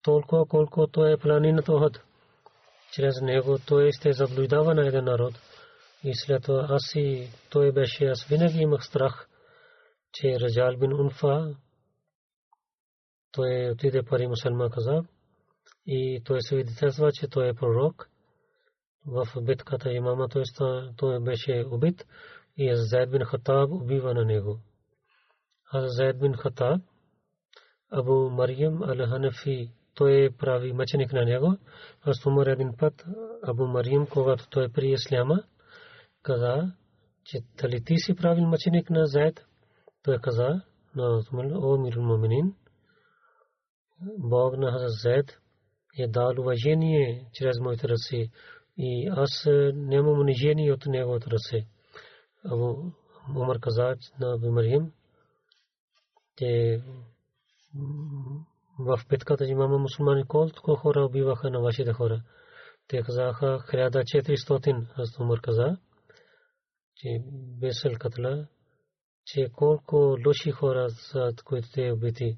толкова 0.02 0.46
колкото 0.46 1.06
е 1.06 1.18
планината 1.18 1.74
Охад. 1.74 2.04
Чрез 2.92 3.22
него 3.22 3.58
той 3.68 3.92
ще 3.92 4.14
заблуждава 4.14 4.76
на 4.76 4.88
един 4.88 5.04
народ. 5.04 5.34
И 6.04 6.12
след 6.16 6.44
това 6.44 6.68
аз 6.70 6.96
и 6.96 7.30
той 7.50 7.72
беше, 7.72 8.06
аз 8.06 8.26
винаги 8.26 8.60
имах 8.60 8.86
страх, 8.86 9.28
че 10.14 10.40
Раджал 10.40 10.78
бин 10.78 10.94
Унфа, 10.94 11.56
той 13.32 13.70
отиде 13.72 14.04
пари 14.04 14.28
мусульман 14.28 14.70
каза, 14.70 15.04
и 15.88 16.22
той 16.26 16.42
свидетелства, 16.42 17.12
че 17.12 17.28
той 17.28 17.48
е 17.48 17.54
пророк. 17.54 18.10
В 19.06 19.28
битката 19.42 19.92
имама 19.92 20.28
той 20.98 21.20
беше 21.20 21.66
убит 21.72 22.06
и 22.58 22.72
Зайд 22.76 23.12
бин 23.12 23.24
Хатаб 23.26 23.72
убива 23.72 24.14
на 24.14 24.26
него. 24.26 24.60
Зайд 25.74 26.20
бин 26.20 26.34
Хатаб, 26.34 26.82
Абу 27.92 28.30
Мариям 28.30 28.84
Ал-Ханафи, 28.84 29.72
той 29.96 30.30
прави 30.40 30.74
мъченик 30.74 31.14
на 31.14 31.26
него. 31.26 31.58
Аз 32.02 32.26
Умар 32.26 32.48
един 32.48 32.74
път, 32.78 33.06
Абу 33.44 33.68
Мариям, 33.68 34.08
когато 34.08 34.50
той 34.50 34.70
при 34.70 34.92
Исляма, 34.92 35.44
каза, 36.24 36.72
че 37.24 37.40
дали 37.62 37.84
ти 37.84 37.98
си 37.98 38.16
правил 38.16 38.46
мъченик 38.46 38.90
на 38.90 39.06
Заед? 39.06 39.46
Той 40.04 40.18
каза 40.18 40.62
на 40.96 41.24
о 41.34 41.78
мир 41.78 41.96
муминин, 41.98 42.54
Бог 44.18 44.58
на 44.58 44.72
Хазрат 44.72 44.92
Заед 44.92 45.40
е 46.00 46.08
дал 46.08 46.34
уважение 46.40 47.30
чрез 47.34 47.60
моите 47.60 47.88
ръце 47.88 48.30
и 48.78 49.08
аз 49.12 49.48
нямам 49.74 50.20
унижение 50.20 50.74
от 50.74 50.86
неговото 50.86 51.32
ръце. 51.32 51.68
Абу 52.46 52.92
Умар 53.36 53.60
каза 53.60 53.96
на 54.20 54.38
Бимарием, 54.38 54.92
че 56.38 56.82
в 58.80 59.00
битката 59.10 59.46
имаме 59.46 59.78
мусулмани 59.78 60.24
колко 60.28 60.76
хора 60.76 61.06
убиваха 61.06 61.50
на 61.50 61.60
вашите 61.60 61.94
хора. 61.94 62.22
Те 62.88 63.02
казаха 63.02 63.46
1400, 63.46 64.88
аз 64.98 65.20
Умар 65.20 65.42
каза, 65.42 65.78
че 66.96 67.20
Бесел 67.60 67.92
Катла, 68.00 68.48
че 69.26 69.50
колко 69.54 70.18
лоши 70.28 70.52
хора 70.52 70.90
са, 70.90 71.32
които 71.46 71.68
те 71.74 71.92
убити. 71.92 72.38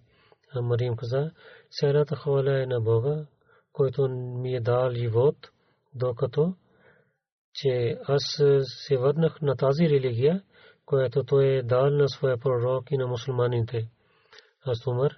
А 0.56 0.62
Мариям 0.62 0.96
каза, 0.96 1.32
сярата 1.70 2.16
хваля 2.16 2.64
е 2.64 2.66
на 2.66 2.82
Бога, 2.82 3.26
който 3.72 4.08
ми 4.10 4.56
е 4.56 4.60
дал 4.60 4.92
живот, 4.92 5.36
докато 5.96 6.56
че 7.54 7.98
аз 8.08 8.42
се 8.62 8.98
върнах 8.98 9.42
на 9.42 9.56
тази 9.56 9.90
религия, 9.90 10.44
която 10.88 11.23
той 11.23 11.45
е 11.45 11.63
дал 11.63 11.89
на 11.89 12.10
своя 12.10 12.38
пророк 12.38 12.91
и 12.91 12.97
на 12.97 13.08
мусулманите. 13.08 13.89
Аз 14.65 14.88
Умар 14.88 15.12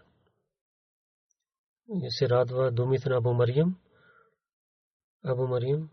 се 2.10 2.30
радва 2.30 2.72
думите 2.72 3.10
на 3.10 3.18
Абу 3.18 3.34
Мариям. 3.34 3.80
Абу 5.26 5.48
Мариям, 5.48 5.90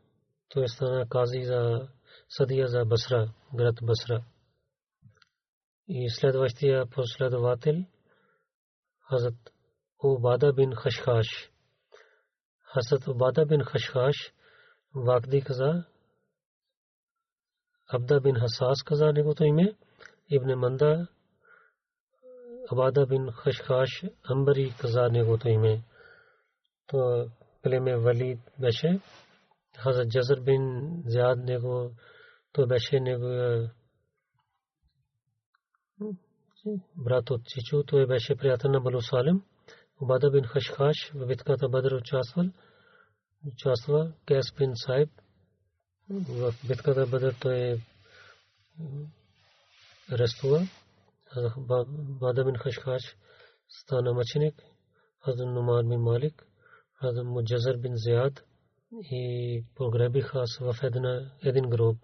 той 0.48 0.68
стана 0.68 1.08
кази 1.08 1.42
за 1.42 1.88
съдия 2.28 2.68
за 2.68 2.84
Басра, 2.84 3.32
град 3.54 3.74
Басра. 3.82 4.24
И 5.88 6.10
следващия 6.10 6.86
последовател, 6.86 7.74
Хазрат 9.00 9.52
Убада 10.02 10.52
бин 10.52 10.74
Хашхаш. 10.74 11.50
Хазрат 12.62 13.06
Убада 13.08 13.46
бин 13.46 13.60
Хашхаш 13.60 14.32
Вакди 14.94 15.42
каза, 15.42 15.84
Абда 17.88 18.20
бин 18.20 18.35
Хасас 18.35 18.83
каза 18.83 19.12
негото 19.12 19.44
име, 19.44 19.75
Ибн 20.31 20.55
Манда 20.57 21.09
Абада 22.72 23.07
бин 23.07 23.31
Хашхаш 23.31 24.03
Амбари 24.31 24.75
каза 24.81 25.09
негото 25.11 25.49
име. 25.49 25.83
То 26.87 27.31
племе 27.62 27.96
Валид 27.96 28.38
беше. 28.61 29.01
Хазрат 29.79 30.09
Джазар 30.09 30.40
бин 30.40 30.62
Зяд 31.07 31.38
него 31.38 31.90
той 32.53 32.66
беше 32.66 33.01
неговия 33.01 33.72
брат 36.96 37.31
от 37.31 37.44
Чичу, 37.44 37.83
той 37.83 38.07
беше 38.07 38.37
приятел 38.37 38.70
на 38.70 38.81
Балу 38.81 39.01
Салим. 39.01 39.42
Убада 40.01 40.31
бин 40.31 40.44
Хашхаш 40.44 41.12
в 41.14 41.27
битката 41.27 41.68
Бадр 41.68 41.92
участвал. 41.92 42.44
Участва 43.46 44.12
Кес 44.27 44.46
бин 44.59 44.72
Сайб. 44.75 45.11
В 46.11 46.55
битката 46.69 47.07
Бадр 47.07 47.35
той 47.40 47.81
арестува. 50.12 50.61
Бада 52.21 52.45
бин 52.45 52.55
Хашхаш 52.55 53.16
стана 53.69 54.12
мъченик. 54.12 54.62
Хазан 55.25 55.55
Нумар 55.55 55.85
бин 55.85 56.01
Малик. 56.01 56.47
Хазан 56.92 57.27
Муджазар 57.27 57.77
бин 57.77 57.92
Зияд 57.97 58.45
и 58.92 59.64
погребиха 59.75 60.45
в 60.61 60.77
един 61.42 61.71
гроб 61.71 61.99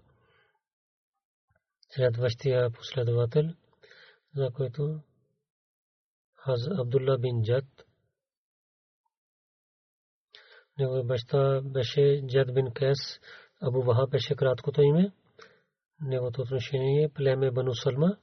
следващия 1.91 2.71
последовател, 2.71 3.45
за 4.37 4.51
който 4.51 5.01
Хаз 6.35 6.61
Абдулла 6.79 7.19
бин 7.19 7.43
Джад. 7.43 7.65
Неговия 10.79 11.05
баща 11.05 11.61
беше 11.65 12.23
Джад 12.27 12.55
бин 12.55 12.73
Кес, 12.75 12.99
Абу 13.63 13.83
Вахаб 13.83 14.11
беше 14.11 14.37
краткото 14.37 14.83
име. 14.83 15.13
Неговото 16.01 16.43
отношение 16.43 17.05
е 17.05 17.13
племе 17.13 17.51
Бану 17.51 17.75
Салма, 17.75 18.17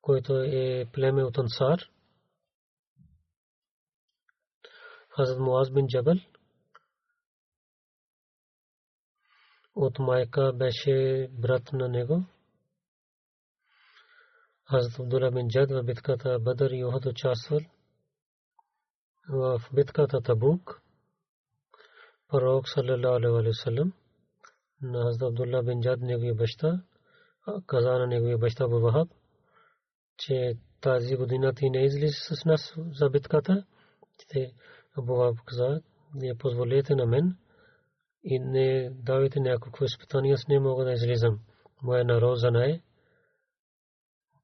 който 0.00 0.42
е 0.42 0.86
племе 0.92 1.24
от 1.24 1.38
Ансар. 1.38 1.78
Хазрат 5.08 5.38
Муаз 5.38 5.70
бин 5.70 5.86
Джабал 5.86 6.16
от 9.74 9.98
майка 9.98 10.52
беше 10.54 11.28
брат 11.32 11.72
на 11.72 11.88
него. 11.88 12.24
Хазрат 14.70 14.98
Абдулла 14.98 15.30
бин 15.30 15.48
Джад 15.48 15.70
в 15.70 15.82
битката 15.82 16.38
Бадър 16.38 16.70
и 16.70 16.84
Охад 16.84 17.06
участвал. 17.06 17.60
В 19.28 19.60
битката 19.74 20.20
Табук 20.20 20.82
пророк 22.28 22.68
саллалаху 22.68 23.16
алейхи 23.16 23.48
ва 23.48 23.54
саллям 23.54 23.92
на 24.82 25.02
Хазрат 25.02 25.28
Абдулла 25.28 25.62
бин 25.62 25.80
Джад 25.80 26.00
неговия 26.00 26.34
баща 26.34 26.82
каза 27.66 27.98
на 27.98 28.06
неговия 28.06 28.38
баща 28.38 28.64
Абу 28.64 28.80
Вахаб, 28.80 29.08
че 30.18 30.54
тази 30.80 31.16
година 31.16 31.54
ти 31.54 31.70
не 31.70 31.84
излиза 31.84 32.34
с 32.34 32.44
нас 32.44 32.74
за 32.92 33.10
битката. 33.10 33.64
Те 34.28 34.52
Абу 34.98 35.14
Вахаб 35.14 35.44
каза, 35.44 35.82
не 36.14 36.38
позволете 36.38 36.94
на 36.94 37.06
мен 37.06 37.36
и 38.24 38.38
не 38.38 38.90
давайте 38.90 39.40
някакво 39.40 39.84
изпитание, 39.84 40.32
аз 40.32 40.48
не 40.48 40.60
мога 40.60 40.84
да 40.84 40.92
излизам. 40.92 41.40
Моя 41.82 42.04
народ 42.04 42.38
знае, 42.38 42.82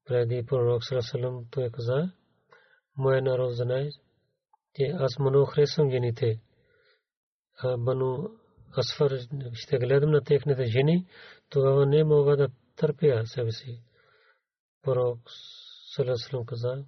преди 0.05 0.45
пророк 0.45 0.83
Салам 0.83 1.45
той 1.51 1.69
каза, 1.69 2.11
моя 2.97 3.21
народ 3.21 3.55
знае, 3.55 3.89
че 4.75 4.83
аз 4.83 5.19
много 5.19 5.45
харесвам 5.45 5.91
жените. 5.91 6.39
А 7.63 7.77
Бану 7.77 8.29
Асфар 8.77 9.11
ще 9.53 9.77
гледам 9.77 10.11
на 10.11 10.21
техните 10.21 10.65
жени, 10.65 11.05
тогава 11.49 11.85
не 11.85 12.03
мога 12.03 12.37
да 12.37 12.49
търпя 12.75 13.25
себе 13.25 13.51
си. 13.51 13.81
Пророк 14.81 15.19
Салам 15.95 16.45
каза, 16.45 16.83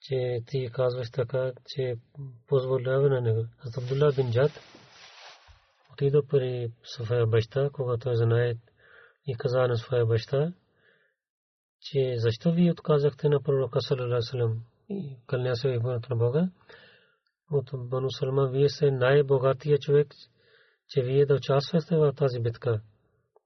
че 0.00 0.40
ти 0.46 0.70
казваш 0.72 1.10
така, 1.10 1.52
че 1.66 1.94
позволява 2.46 3.08
на 3.08 3.20
него. 3.20 3.46
Аз 3.58 3.78
Абдулла 3.78 4.12
бин 4.16 4.32
Джад 4.32 4.50
отида 5.92 6.22
при 6.28 6.72
своя 6.82 7.26
баща, 7.26 7.70
когато 7.72 8.14
знае 8.14 8.54
и 9.26 9.34
каза 9.38 9.58
на 9.58 9.76
своя 9.76 10.06
баща, 10.06 10.52
че 11.80 12.14
защо 12.16 12.52
ви 12.52 12.70
отказахте 12.70 13.28
на 13.28 13.42
пророка 13.42 13.80
саллалаху 13.80 14.60
и 14.88 15.16
кълня 15.26 15.56
се 15.56 15.68
на 16.10 16.16
Бога 16.16 16.48
от 17.50 17.70
Бану 17.74 18.10
Салма 18.10 18.46
вие 18.46 18.68
сте 18.68 18.90
най-богатия 18.90 19.78
човек 19.78 20.08
че 20.90 21.02
вие 21.02 21.26
да 21.26 21.34
участвате 21.34 21.96
в 21.96 22.12
тази 22.12 22.40
битка. 22.40 22.80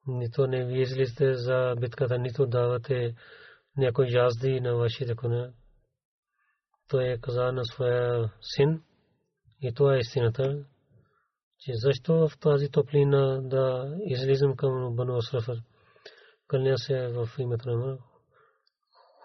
Нито 0.07 0.47
не 0.47 0.65
вие 0.65 0.83
излизате 0.83 1.35
за 1.35 1.75
битката 1.81 2.19
нито 2.19 2.47
давате 2.47 3.15
някой 3.77 4.07
язди 4.09 4.61
на 4.61 4.75
вашите 4.75 5.15
коня 5.15 5.53
той 6.89 7.05
е 7.05 7.19
каза 7.21 7.53
на 7.53 7.65
своя 7.65 8.33
син 8.41 8.83
и 9.63 9.75
това 9.75 9.95
е 9.95 9.99
истината 9.99 10.65
че 11.65 11.73
защо 11.75 12.29
в 12.29 12.39
тази 12.39 12.69
топлина 12.69 13.41
да 13.43 13.95
излизам 14.05 14.57
към 14.57 14.97
Бану 14.97 15.17
Асрафа? 15.17 15.53
Кълня 16.47 16.79
се 16.79 17.09
в 17.09 17.29
името 17.39 17.71
на 17.71 17.99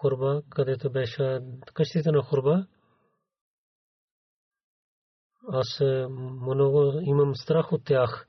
Хурба, 0.00 0.42
където 0.50 0.90
беше 0.90 1.40
къщите 1.74 2.10
на 2.10 2.22
Хурба. 2.22 2.66
Аз 5.52 5.80
е, 5.80 6.06
много 6.42 7.00
имам 7.02 7.34
страх 7.34 7.72
от 7.72 7.84
тях. 7.84 8.26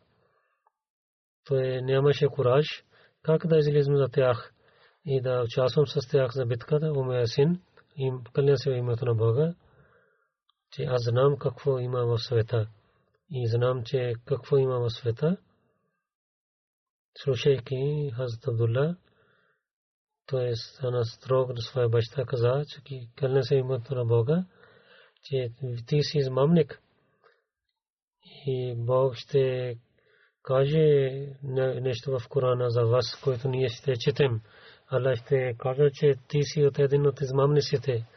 Той 1.48 1.82
нямаше 1.82 2.28
кураж 2.28 2.84
как 3.24 3.48
да 3.48 3.58
излизам 3.58 3.98
за 3.98 4.08
тях 4.08 4.54
и 5.06 5.22
да 5.22 5.42
участвам 5.46 5.88
с 5.88 6.08
тях 6.08 6.32
за 6.32 6.46
битката 6.46 6.92
у 6.92 7.04
моя 7.04 7.28
син. 7.28 7.62
И 7.98 8.12
кълня 8.34 8.58
се 8.58 8.70
името 8.70 9.06
на 9.06 9.16
Бога, 9.16 9.54
че 10.72 10.84
аз 10.84 11.02
знам 11.04 11.38
какво 11.38 11.80
има 11.80 12.06
в 12.06 12.18
света. 12.18 12.68
И 13.32 13.48
знам, 13.48 13.84
че 13.84 14.14
какво 14.26 14.58
има 14.58 14.80
в 14.80 14.90
света. 14.90 15.38
Слушайки 17.18 18.12
Хазрат 18.16 18.48
Абдулла, 18.48 18.96
той 20.26 20.56
стана 20.56 21.06
строг 21.06 21.54
до 21.54 21.62
своя 21.62 21.90
баща, 21.90 22.26
каза, 22.26 22.64
че 22.68 22.82
кълне 23.16 23.44
се 23.44 23.56
името 23.56 23.96
на 23.96 24.06
Бога, 24.06 24.46
че 25.24 25.52
ти 25.88 26.04
си 26.04 26.18
измамник 26.18 26.82
и 28.46 28.76
Бог 28.78 29.16
ще 29.16 29.76
каже 30.44 31.10
нещо 31.82 32.20
в 32.20 32.28
Корана 32.30 32.70
за 32.70 32.82
вас, 32.82 33.22
което 33.24 33.50
ние 33.50 33.70
ще 33.70 33.98
четем. 33.98 34.42
Аллах 34.88 35.20
ще 35.26 35.56
каже, 35.58 35.90
че 35.94 36.14
ти 36.28 36.44
си 36.44 36.66
от 36.66 36.80
един 36.80 37.08
от 37.08 37.22
измамниците. 37.22 38.08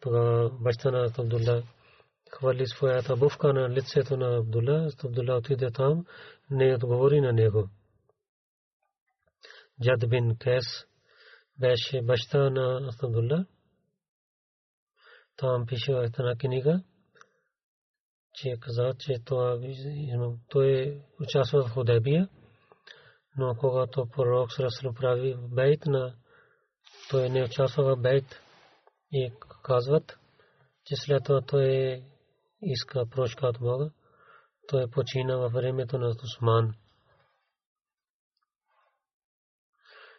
Тогава 0.00 0.50
баща 0.50 0.90
на 0.90 1.10
Абдулла 1.18 1.62
хвали 2.30 2.66
своята 2.66 3.14
обувка 3.14 3.52
на 3.52 3.70
лицето 3.70 4.16
на 4.16 4.36
Абдулла. 4.36 4.90
Абдулла 5.04 5.36
отиде 5.36 5.70
там, 5.70 6.06
не 6.50 6.74
отговори 6.74 7.20
на 7.20 7.32
него. 7.32 7.68
Джад 9.82 10.10
бин 10.10 10.36
Кес 10.36 10.64
беше 11.60 12.02
баща 12.02 12.50
на 12.50 12.90
Абдулла. 13.02 13.46
Там 15.36 15.66
пише 15.66 15.92
в 15.92 16.10
една 16.18 16.36
книга, 16.36 16.82
че 18.42 18.56
каза, 18.60 18.92
че 18.98 19.18
той 20.48 21.02
участва 21.20 21.62
в 21.62 21.70
Худебия, 21.70 22.28
но 23.36 23.54
когато 23.54 24.06
пророк 24.06 24.52
Сарасал 24.52 24.92
прави 24.94 25.36
бейт 25.38 25.86
на 25.86 26.14
той 27.10 27.28
не 27.28 27.44
участва 27.44 27.96
в 27.96 28.00
бейт 28.00 28.40
и 29.12 29.32
казват, 29.62 30.18
че 30.84 30.96
след 30.96 31.24
това 31.24 31.40
той 31.40 32.02
иска 32.62 33.06
прошка 33.10 33.46
от 33.46 33.58
Бога. 33.60 33.90
Той 34.68 34.90
почина 34.90 35.36
във 35.36 35.52
времето 35.52 35.98
на 35.98 36.08
Усман. 36.08 36.74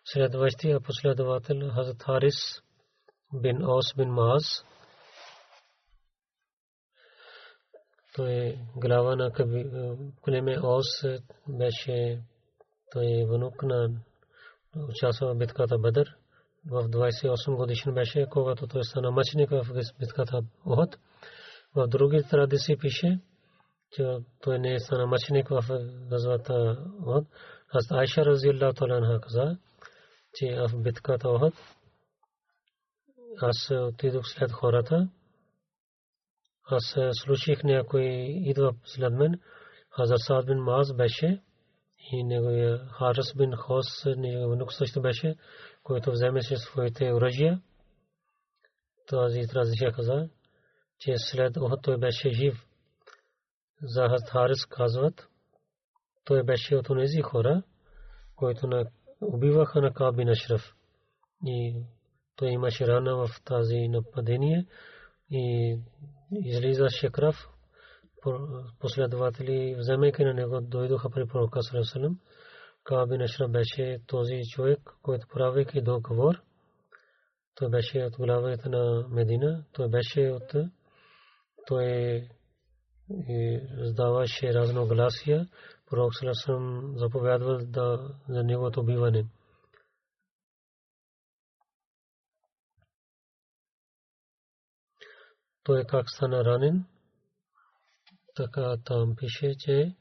Следващия 0.06 0.82
последовател 0.82 1.70
Хазрат 1.70 2.04
Харис 2.04 2.62
бин 3.34 3.66
Ос 3.66 3.96
бин 3.98 4.10
Маз. 4.10 4.44
Той 8.16 8.32
е 8.32 8.58
глава 8.76 9.16
на 9.16 9.32
племе 10.24 10.60
Ос 10.64 10.86
беше 11.48 12.22
той 12.92 13.06
е 13.06 13.26
внук 13.26 13.64
на 13.64 13.90
участва 14.90 15.34
в 15.34 15.38
битката 15.38 15.78
Бадър. 15.78 16.16
В 16.70 16.84
28 16.84 17.56
годишен 17.56 17.94
беше, 17.94 18.28
когато 18.30 18.68
той 18.68 18.84
стана 18.84 19.12
мъченик 19.12 19.50
в 19.50 19.94
битката 20.00 20.42
Охот. 20.66 20.98
В 21.76 21.88
други 21.88 22.24
традиции 22.30 22.78
пише, 22.78 23.20
че 23.92 24.18
той 24.42 24.60
не 24.60 24.74
е 24.74 24.80
стана 24.80 25.08
мъченик 25.08 25.50
в 25.50 25.64
газвата 26.10 26.78
Охот. 27.02 27.28
Аз 27.74 27.92
Айша 27.92 28.26
Разилла 28.26 28.74
Таланха 28.74 29.22
каза, 29.22 29.58
че 30.34 30.68
в 30.68 30.82
битката 30.82 31.30
Охот 31.30 31.54
аз 33.42 33.72
отидох 33.72 34.28
след 34.28 34.52
хората. 34.52 35.10
Аз 36.72 36.96
слушах 37.12 37.64
някой 37.64 38.04
идва 38.30 38.74
след 38.86 39.14
мен. 39.14 39.40
Хазар 39.90 40.18
Саад 40.18 40.46
бин 40.46 40.58
Маз 40.58 40.94
беше 40.94 41.42
и 42.12 42.24
неговия 42.24 42.78
Харас 42.78 43.34
бин 43.38 43.56
Хос, 43.56 44.04
внук 44.48 44.74
също 44.74 45.02
беше, 45.02 45.36
който 45.84 46.12
вземеше 46.12 46.58
своите 46.58 47.14
оръжия. 47.14 47.62
Този 49.08 49.48
традиция 49.48 49.92
каза, 49.92 50.30
че 51.00 51.14
след 51.18 51.58
Охот 51.58 51.80
той 51.84 51.98
беше 51.98 52.30
жив. 52.30 52.66
За 53.84 54.08
Харис 54.32 54.66
казват, 54.66 55.28
той 56.26 56.44
беше 56.44 56.76
от 56.76 56.88
тези 56.88 57.22
хора, 57.22 57.64
които 58.36 58.86
убиваха 59.22 59.82
на 59.82 59.94
Кабин 59.94 60.30
Ашраф. 60.30 60.76
И 61.46 61.76
той 62.36 62.50
имаше 62.50 62.88
рана 62.88 63.16
в 63.16 63.30
тази 63.46 63.88
нападение 63.88 64.66
и 65.30 65.78
излизаше 66.32 67.10
кръв. 67.10 67.48
Последователи, 68.80 69.76
вземайки 69.78 70.24
на 70.24 70.34
него, 70.34 70.62
дойдоха 70.62 71.10
при 71.10 71.26
пророка 71.28 71.64
Сарасалам. 71.64 72.20
Кабин 72.84 73.22
Ашраф 73.22 73.52
беше 73.52 74.00
този 74.08 74.42
човек, 74.50 74.80
който 75.02 75.28
правейки 75.34 75.82
договор. 75.82 76.36
Той 77.56 77.70
беше 77.70 78.04
от 78.04 78.18
главата 78.18 78.70
на 78.70 79.08
Медина. 79.10 79.64
Той 79.74 79.90
беше 79.90 80.22
от... 80.22 80.54
Той 81.68 82.22
раздаваше 83.80 84.54
разногласия 84.54 85.48
пророк 85.90 86.16
Саласам 86.16 86.94
заповядвал 86.96 87.58
да 87.58 88.16
за 88.30 88.44
неговото 88.44 88.80
убиване. 88.80 89.26
Той 95.64 95.84
как 95.86 96.10
стана 96.10 96.46
ранен, 96.46 96.86
така 98.36 98.78
там 98.86 99.16
пише, 99.16 99.56
че 99.60 99.96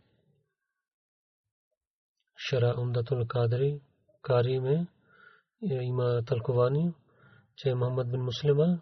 Шара 2.37 2.75
Умдатул 2.79 3.27
Кадри, 3.27 3.81
Кари 4.23 4.61
ме 4.61 4.87
има 5.63 6.23
тълкование, 6.27 6.93
че 7.57 7.75
Мухаммад 7.75 8.11
бин 8.11 8.21
Муслима 8.21 8.81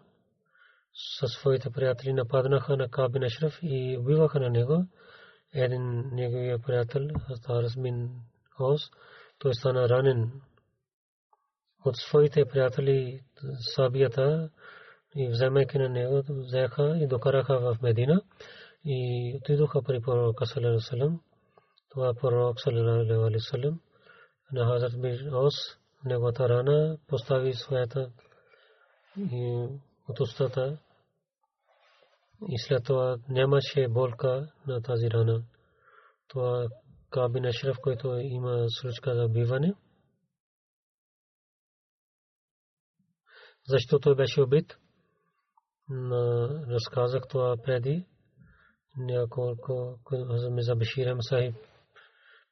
със 1.19 1.31
своите 1.31 1.69
приятели 1.69 2.13
нападнаха 2.13 2.77
на 2.77 2.89
Кабин 2.89 3.23
Ашраф 3.23 3.59
и 3.61 3.97
убиваха 3.99 4.39
на 4.39 4.49
него 4.49 4.85
един 5.53 6.09
неговия 6.11 6.59
приятел, 6.59 7.07
Харас 7.45 7.75
бин 7.81 8.09
Ос, 8.59 8.81
той 9.39 9.53
стана 9.53 9.89
ранен 9.89 10.31
от 11.85 11.95
своите 11.97 12.45
приятели 12.45 13.21
Сабията 13.75 14.49
и 15.15 15.27
вземайки 15.27 15.77
на 15.77 15.89
него, 15.89 16.23
взеха 16.29 16.97
и 16.97 17.07
докараха 17.07 17.59
в 17.59 17.81
Медина 17.81 18.21
и 18.85 19.33
отидоха 19.37 19.81
при 19.81 20.01
пророка 20.01 20.45
Салалалалалалам. 20.45 21.21
Това 21.89 22.13
пророк 22.13 22.61
Салалалалалалалам 22.61 23.79
на 24.51 24.65
Хазрат 24.65 25.01
бин 25.01 25.33
Ос, 25.33 25.53
неговата 26.05 26.49
рана 26.49 26.97
постави 27.07 27.53
своята 27.53 28.11
и 29.17 29.67
от 30.07 30.19
устата 30.19 30.77
и 32.47 32.59
след 32.59 32.83
това 32.83 33.17
нямаше 33.29 33.87
болка 33.87 34.51
на 34.67 34.81
тази 34.81 35.11
рана. 35.11 35.43
Това 36.27 36.67
Кабин 37.09 37.45
Ашраф, 37.45 37.77
който 37.81 38.17
има 38.17 38.65
случка 38.69 39.15
за 39.15 39.27
биване. 39.29 39.73
Защо 43.67 43.99
той 43.99 44.15
беше 44.15 44.41
убит? 44.41 44.77
Разказах 46.69 47.23
това 47.29 47.57
преди. 47.63 48.05
Няколко 48.97 49.99
за 50.57 50.75
Баширам 50.75 51.21
Сахиб 51.21 51.55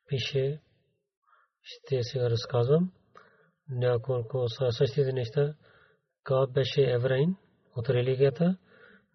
пише. 0.08 0.62
Ще 1.62 2.04
сега 2.04 2.30
разказвам. 2.30 2.92
Няколко 3.70 4.46
същите 4.70 5.14
неща. 5.14 5.54
Каб 6.24 6.54
беше 6.54 6.82
еврейн 6.82 7.36
от 7.76 7.90
религията 7.90 8.58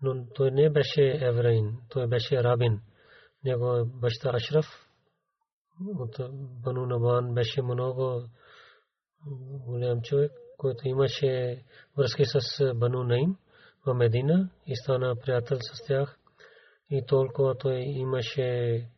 но 0.03 0.27
той 0.35 0.51
не 0.51 0.71
беше 0.71 1.19
евреин, 1.21 1.79
той 1.89 2.07
беше 2.07 2.37
арабин. 2.37 2.81
Него 3.45 3.85
баща 3.87 4.31
Ашраф 4.35 4.67
от 5.99 6.17
Бану 6.63 6.87
Набан 6.87 7.35
беше 7.35 7.63
много 7.63 8.23
голям 9.67 10.03
човек, 10.03 10.33
който 10.59 10.89
имаше 10.89 11.63
връзки 11.97 12.25
с 12.25 12.75
Бану 12.75 13.05
Наим 13.05 13.37
в 13.87 13.95
Медина 13.95 14.51
и 14.67 14.77
стана 14.77 15.17
приятел 15.17 15.59
с 15.61 15.87
тях. 15.87 16.19
И 16.91 17.07
толкова 17.07 17.59
той 17.59 17.79
имаше 17.79 18.89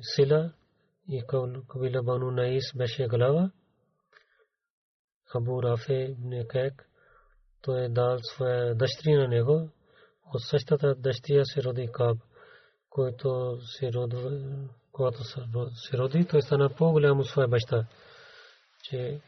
сила 0.00 0.52
и 1.08 1.22
Кабила 1.68 2.02
Бану 2.02 2.30
Наис 2.30 2.64
беше 2.76 3.06
глава. 3.06 3.50
Абу 5.34 5.62
Рафе 5.62 6.16
Некек 6.18 6.88
той 7.62 7.84
е 7.84 7.88
дал 7.88 8.18
своя 8.22 8.74
дъщери 8.74 9.14
на 9.14 9.28
него. 9.28 9.68
От 10.34 10.42
същата 10.42 10.94
дъщеря 10.94 11.44
се 11.44 11.62
роди 11.62 11.88
Каб, 11.92 12.18
който 12.90 13.58
се 13.60 13.92
роди, 13.92 14.16
когато 14.92 15.24
се 15.74 15.98
роди, 15.98 16.26
той 16.26 16.42
стана 16.42 16.70
по-голям 16.70 17.20
от 17.20 17.26
своя 17.26 17.48
баща. 17.48 17.86
Че 18.82 19.20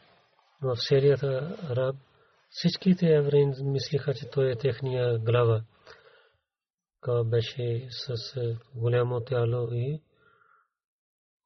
в 0.63 0.77
серията 0.77 1.57
Араб 1.71 1.97
всичките 2.57 3.07
евреи 3.07 3.47
мислиха, 3.63 4.15
че 4.15 4.31
той 4.31 4.53
е 4.53 4.57
техния 4.57 5.19
глава. 5.19 5.65
Каб 7.01 7.29
беше 7.29 7.89
с 7.91 8.35
голямо 8.75 9.21
тяло 9.21 9.69
и 9.73 10.03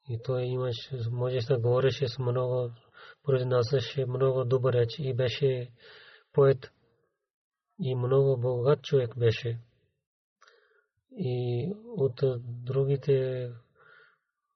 и 0.09 0.19
той 0.25 0.43
имаше, 0.43 0.99
можеше 1.11 1.47
да 1.47 1.59
говореше 1.59 2.09
с 2.09 2.19
много, 2.19 2.71
произнасяше 3.23 4.07
много 4.07 4.45
добър 4.45 4.75
реч 4.75 4.99
и 4.99 5.15
беше 5.15 5.71
поет 6.33 6.71
и 7.81 7.95
много 7.95 8.41
богат 8.41 8.83
човек 8.83 9.19
беше. 9.19 9.59
И 11.13 11.73
от 11.97 12.21
другите 12.45 13.49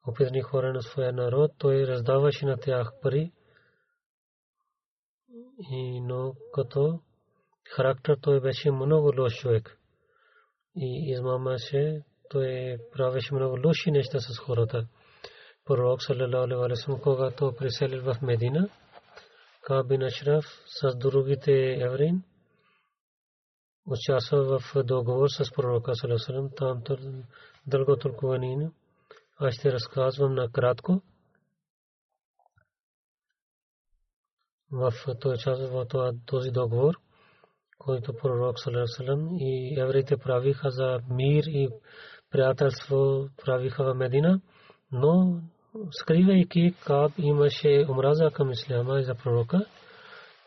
опитни 0.07 0.43
хора 0.43 0.73
на 0.73 0.83
своя 0.83 1.13
народ, 1.13 1.51
той 1.59 1.87
раздаваше 1.87 2.47
на 2.47 2.57
тях 2.57 2.93
пари. 3.03 3.33
И, 5.59 6.01
но 6.01 6.35
като 6.55 7.01
характер 7.77 8.19
той 8.23 8.41
беше 8.41 8.71
много 8.71 9.13
лош 9.21 9.35
човек. 9.35 9.79
И 10.77 11.11
измамаше, 11.11 12.03
той 12.31 12.79
правеше 12.93 13.35
много 13.35 13.67
лоши 13.67 13.91
неща 13.91 14.21
с 14.21 14.39
хората. 14.39 14.87
Пророк 15.65 16.03
саллалаху 16.03 16.65
алейхи 16.65 17.03
когато 17.03 17.55
преселил 17.59 18.03
в 18.03 18.23
Медина, 18.23 18.69
Кабин 19.63 20.03
Ашраф 20.03 20.45
с 20.67 20.97
другите 20.97 21.53
евреи, 21.81 22.15
участва 23.87 24.59
в 24.59 24.85
договор 24.85 25.29
с 25.29 25.51
пророка 25.51 25.95
Салесалем. 25.95 26.51
Там 26.57 26.83
дълго 27.67 27.97
тълкуване. 27.97 28.71
Аз 29.39 29.55
ще 29.55 29.73
разказвам 29.73 30.35
накратко. 30.35 31.03
В 34.73 34.93
този 35.21 35.39
час 35.39 35.59
в 35.61 35.87
този 36.27 36.51
договор, 36.51 36.95
който 37.79 38.15
пророк 38.17 38.61
Салерасалам 38.61 39.29
и 39.39 39.81
евреите 39.81 40.17
правиха 40.17 40.71
за 40.71 40.99
мир 41.11 41.45
и 41.47 41.69
приятелство 42.31 43.29
правиха 43.45 43.85
в 43.85 43.95
Медина, 43.95 44.41
но 44.93 45.41
скривайки 45.91 46.75
Каб 46.87 47.13
имаше 47.19 47.87
омраза 47.91 48.31
към 48.31 48.51
исляма 48.51 49.01
и 49.01 49.05
за 49.05 49.15
пророка. 49.15 49.67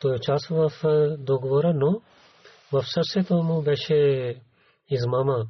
Той 0.02 0.16
участва 0.16 0.70
в 0.70 0.84
договора, 1.18 1.74
но 1.74 2.02
в 2.72 2.84
сърцето 2.84 3.44
му 3.44 3.62
беше 3.62 4.36
измама 4.90 5.48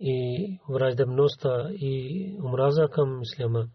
и 0.00 0.58
враждебността 0.68 1.68
и 1.70 2.36
омраза 2.44 2.88
към 2.92 3.22
исляма. 3.22 3.66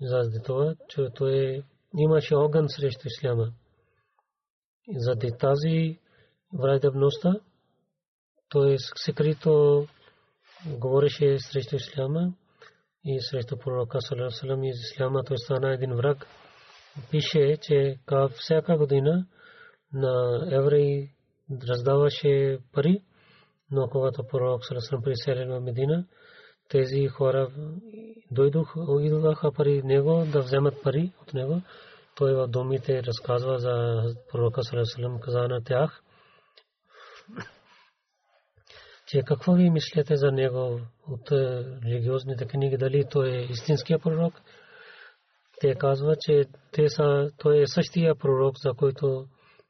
За 0.00 0.42
това, 0.44 0.74
че 0.88 1.08
той 1.14 1.62
имаше 1.98 2.36
огън 2.36 2.68
срещу 2.68 3.08
исляма. 3.08 3.52
Заради 4.96 5.32
тази 5.38 5.98
враждебността 6.52 7.40
той 8.48 8.76
скрито 8.78 9.86
говореше 10.66 11.38
срещу 11.38 11.76
исляма 11.76 12.32
и 13.04 13.20
срещу 13.20 13.58
пророка 13.58 13.98
салам 14.00 14.64
и 14.64 14.68
исляма 14.68 15.24
той 15.24 15.38
стана 15.38 15.72
един 15.72 15.94
враг. 15.94 16.26
Пише, 17.10 17.56
че 17.62 17.98
всяка 18.36 18.76
година 18.76 19.26
на 19.92 20.46
евреи 20.50 21.10
раздаваше 21.68 22.58
пари, 22.72 23.02
но 23.70 23.88
когато 23.88 24.26
пророк 24.26 24.64
салам 24.64 25.02
приселен 25.02 25.48
в 25.50 25.60
Медина, 25.60 26.06
тези 26.70 27.08
хора 27.08 27.50
дойдоха, 28.30 28.80
идваха 29.00 29.52
пари 29.52 29.82
него 29.82 30.24
да 30.32 30.40
вземат 30.40 30.82
пари 30.82 31.12
от 31.22 31.34
него. 31.34 31.62
Той 32.16 32.34
в 32.34 32.48
домите 32.48 33.02
разказва 33.02 33.58
за 33.58 34.02
пророка 34.32 34.62
салам 34.62 35.20
каза 35.20 35.48
на 35.48 35.64
тях, 35.64 36.02
че 39.06 39.22
какво 39.26 39.52
ви 39.52 39.70
мислите 39.70 40.16
за 40.16 40.32
него 40.32 40.80
от 41.08 41.32
религиозните 41.84 42.46
книги, 42.46 42.76
дали 42.76 43.04
той 43.10 43.28
е 43.28 43.46
истинския 43.50 43.98
пророк? 43.98 44.34
Те 45.60 45.74
казват, 45.74 46.20
че 46.20 46.44
те 46.72 46.88
са, 46.88 47.30
той 47.38 47.62
е 47.62 47.66
същия 47.66 48.14
пророк, 48.14 48.54
за 48.58 48.72
който 48.72 49.26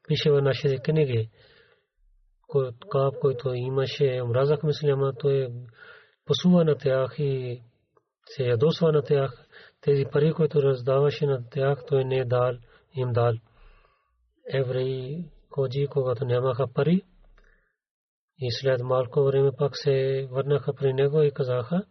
пише 0.07 0.31
в 0.31 0.41
нашите 0.41 0.77
книги. 0.77 1.29
Който 3.21 3.53
имаше 3.53 4.21
омраза 4.23 4.57
към 4.57 4.69
исляма, 4.69 5.13
той 5.19 5.49
пасува 6.31 6.63
на 6.65 6.75
тях 6.75 7.15
и 7.19 7.61
се 8.25 8.43
ядосва 8.43 8.91
на 8.91 9.01
тях. 9.01 9.47
Тези 9.81 10.05
пари, 10.11 10.33
които 10.33 10.63
раздаваше 10.63 11.25
на 11.25 11.49
тях, 11.49 11.83
той 11.87 12.05
не 12.05 12.17
е 12.17 12.25
дал, 12.25 12.53
им 12.95 13.13
дал. 13.13 13.33
Евреи, 14.53 15.25
коджи, 15.49 15.87
когато 15.91 16.25
нямаха 16.25 16.67
пари, 16.73 17.01
и 18.39 18.51
след 18.51 18.81
малко 18.81 19.23
време 19.23 19.51
пак 19.57 19.77
се 19.77 20.27
върнаха 20.31 20.73
при 20.73 20.93
него 20.93 21.21
и 21.21 21.31
казаха, 21.31 21.85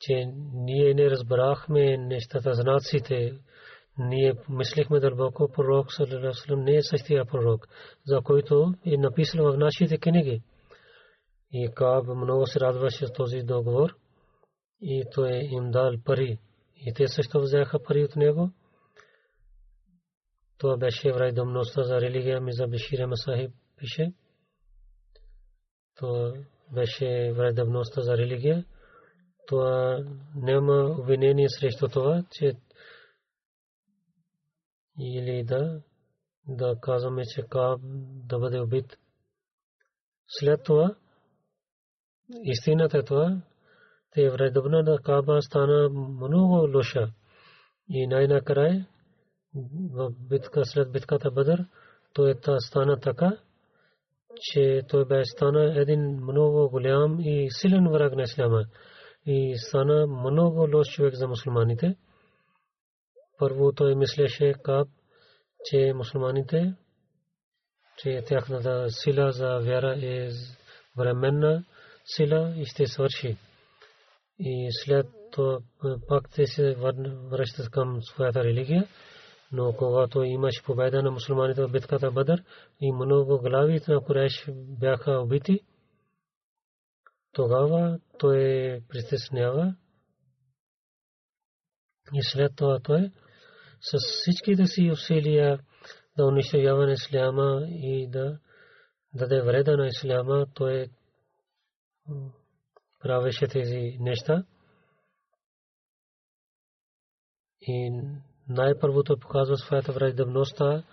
че 0.00 0.14
ние 0.54 0.94
не 0.94 1.10
разбрахме 1.10 1.96
нещата, 1.96 2.54
знаците. 2.54 3.32
Ние 3.98 4.34
мислихме 4.48 5.00
дълбоко 5.00 5.48
пророк 5.52 5.92
Салалалам 5.92 6.64
не 6.64 6.76
е 6.76 6.82
същия 6.82 7.24
пророк, 7.24 7.68
за 8.06 8.20
който 8.20 8.74
е 8.86 8.96
написал 8.96 9.52
в 9.52 9.58
нашите 9.58 9.98
книги. 9.98 10.42
И 11.52 11.70
Каб 11.74 12.06
много 12.06 12.46
се 12.46 12.60
радваше 12.60 13.06
с 13.06 13.12
този 13.12 13.42
договор 13.42 13.96
и 14.80 15.04
той 15.14 15.30
им 15.32 15.70
дал 15.70 15.94
пари. 16.04 16.38
И 16.76 16.94
те 16.94 17.08
също 17.08 17.40
взеха 17.40 17.82
пари 17.82 18.04
от 18.04 18.16
него. 18.16 18.50
Това 20.58 20.76
беше 20.76 21.12
врайдомността 21.12 21.82
за 21.82 22.00
религия 22.00 22.40
ми 22.40 22.52
за 22.52 22.66
Бешире 22.66 23.06
Масахиб 23.06 23.50
пише 23.76 24.12
то 26.02 26.34
беше 26.70 27.32
вредността 27.32 28.00
за 28.00 28.16
религия, 28.16 28.64
това 29.46 30.04
няма 30.34 30.96
обвинение 30.98 31.48
срещу 31.48 31.88
това, 31.88 32.24
че 32.30 32.52
или 35.00 35.44
да, 35.44 35.82
да 36.48 36.74
казваме, 36.80 37.22
че 37.24 37.42
Каб 37.42 37.80
да 38.26 38.38
бъде 38.38 38.60
убит. 38.60 38.98
След 40.28 40.62
това, 40.64 40.94
истината 42.42 42.98
е 42.98 43.02
това, 43.02 43.42
те 44.10 44.30
вредобна 44.30 44.82
на 44.82 44.98
Каба 44.98 45.42
стана 45.42 45.88
много 45.88 46.68
лоша. 46.74 47.08
И 47.88 48.06
най-накрая, 48.06 48.86
в 49.92 50.10
битка 50.28 50.64
след 50.64 50.92
битката 50.92 51.30
Бадър, 51.30 51.66
то 52.12 52.26
е 52.26 52.34
стана 52.58 53.00
така, 53.00 53.36
че 54.40 54.82
той 54.88 55.04
бе 55.04 55.24
стана 55.24 55.80
един 55.80 56.00
много 56.00 56.70
голям 56.70 57.20
и 57.20 57.48
силен 57.50 57.88
враг 57.88 58.16
на 58.16 58.22
исляма 58.22 58.64
и 59.26 59.54
стана 59.58 60.06
много 60.06 60.76
лош 60.76 60.88
човек 60.88 61.14
за 61.14 61.28
мусулманите. 61.28 61.96
Първо 63.38 63.72
той 63.72 63.94
мислеше 63.94 64.54
кап, 64.62 64.88
че 65.64 65.92
мусулманите, 65.94 66.74
че 67.96 68.22
тяхната 68.26 68.86
сила 68.90 69.32
за 69.32 69.58
вяра 69.58 69.96
е 70.02 70.28
временна 70.96 71.64
сила 72.04 72.54
и 72.56 72.66
ще 72.66 72.86
свърши. 72.86 73.36
И 74.38 74.68
след 74.70 75.06
това 75.32 75.58
пак 76.08 76.30
те 76.30 76.46
се 76.46 76.74
връщат 77.30 77.70
към 77.70 78.02
своята 78.02 78.44
религия 78.44 78.88
но 79.52 79.72
когато 79.72 80.22
имаше 80.22 80.62
победа 80.62 81.02
на 81.02 81.10
мусулманите 81.10 81.62
в 81.62 81.68
битката 81.68 82.10
Бадър 82.10 82.44
и 82.80 82.92
много 82.92 83.38
глави 83.38 83.80
на 83.88 84.00
Куреш 84.00 84.48
бяха 84.54 85.10
убити, 85.10 85.60
тогава 87.32 87.98
той 88.18 88.36
притеснява 88.88 89.74
и 92.14 92.22
след 92.22 92.52
това 92.56 92.80
той 92.80 93.10
с 93.80 93.98
всичките 93.98 94.66
си 94.66 94.90
усилия 94.90 95.60
да 96.16 96.24
унищожава 96.24 96.92
исляма 96.92 97.66
и 97.68 98.08
да 98.10 98.38
даде 99.14 99.42
вреда 99.42 99.76
на 99.76 99.86
исляма, 99.86 100.46
той 100.54 100.88
правеше 103.00 103.48
тези 103.48 103.96
неща. 104.00 104.44
И 107.60 108.02
най-първото 108.48 109.18
показва 109.18 109.56
своята 109.56 109.92
враждебността 109.92 110.84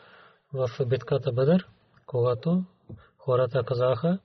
в 0.54 0.70
битката 0.86 1.32
Бадър, 1.32 1.70
когато 2.06 2.66
хората 3.18 3.64
казаха, 3.64 4.20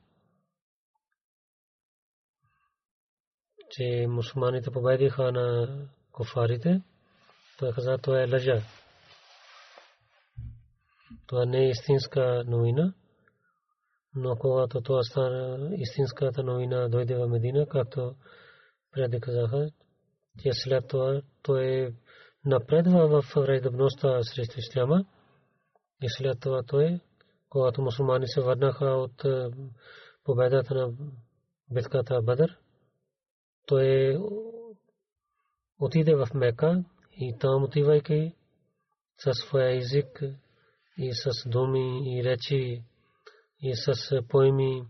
че 3.70 4.06
мусулманите 4.08 4.70
победиха 4.70 5.32
на 5.32 5.68
кофарите. 6.12 6.82
Той 7.58 7.72
каза, 7.72 7.98
това 7.98 8.22
е 8.22 8.30
лъжа. 8.30 8.62
Това 11.26 11.44
не 11.44 11.58
е 11.58 11.68
истинска 11.68 12.44
новина. 12.46 12.94
Но 14.14 14.36
когато 14.36 14.80
това 14.80 15.02
стана 15.02 15.70
истинската 15.76 16.42
новина 16.42 16.88
дойде 16.88 17.14
в 17.14 17.28
Медина, 17.28 17.66
както 17.66 18.14
преди 18.92 19.20
казаха, 19.20 19.70
че 20.42 20.50
след 20.52 20.88
това 20.88 21.22
той 21.42 21.64
е 21.64 21.92
напредва 22.44 23.08
в 23.08 23.34
вредността 23.36 24.22
срещу 24.22 24.58
исляма 24.58 25.04
и 26.02 26.06
след 26.08 26.40
това 26.40 26.62
той, 26.62 27.00
когато 27.48 27.82
мусулмани 27.82 28.28
се 28.28 28.40
върнаха 28.40 28.86
от 28.86 29.24
е, 29.24 29.50
победата 30.24 30.74
на 30.74 30.92
битката 31.70 32.22
Бадър, 32.22 32.58
той 33.66 34.18
отиде 35.80 36.14
в 36.14 36.28
Мека 36.34 36.84
и 37.12 37.34
там 37.40 37.64
отивайки 37.64 38.32
със 39.16 39.36
своя 39.36 39.76
език 39.76 40.22
и 40.98 41.12
с 41.12 41.48
думи 41.48 42.18
и 42.18 42.24
речи 42.24 42.82
и 43.66 43.74
с 43.76 44.22
поеми 44.28 44.82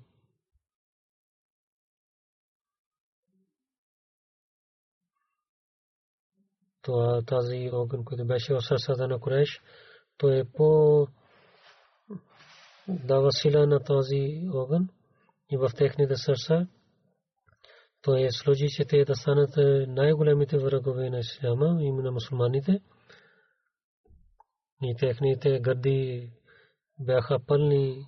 това 6.82 7.22
тази 7.26 7.70
огън, 7.72 8.04
който 8.04 8.26
беше 8.26 8.54
в 8.54 8.60
сърцата 8.60 9.08
на 9.08 9.20
Куреш, 9.20 9.60
то 10.18 10.28
е 10.28 10.44
по 10.44 11.06
дава 12.88 13.32
сила 13.32 13.66
на 13.66 13.84
този 13.84 14.48
огън 14.52 14.88
и 15.50 15.56
в 15.56 15.70
техните 15.76 16.16
сърца. 16.16 16.68
То 18.02 18.16
е 18.16 18.28
случай, 18.30 18.68
че 18.68 18.84
те 18.84 19.04
да 19.04 19.14
станат 19.14 19.50
най-големите 19.88 20.58
врагове 20.58 21.10
на 21.10 21.18
исляма, 21.18 21.82
и 21.82 21.92
на 21.92 22.12
мусулманите. 22.12 22.80
И 24.82 24.96
техните 24.98 25.60
гърди 25.60 26.30
бяха 27.00 27.38
пълни 27.46 28.06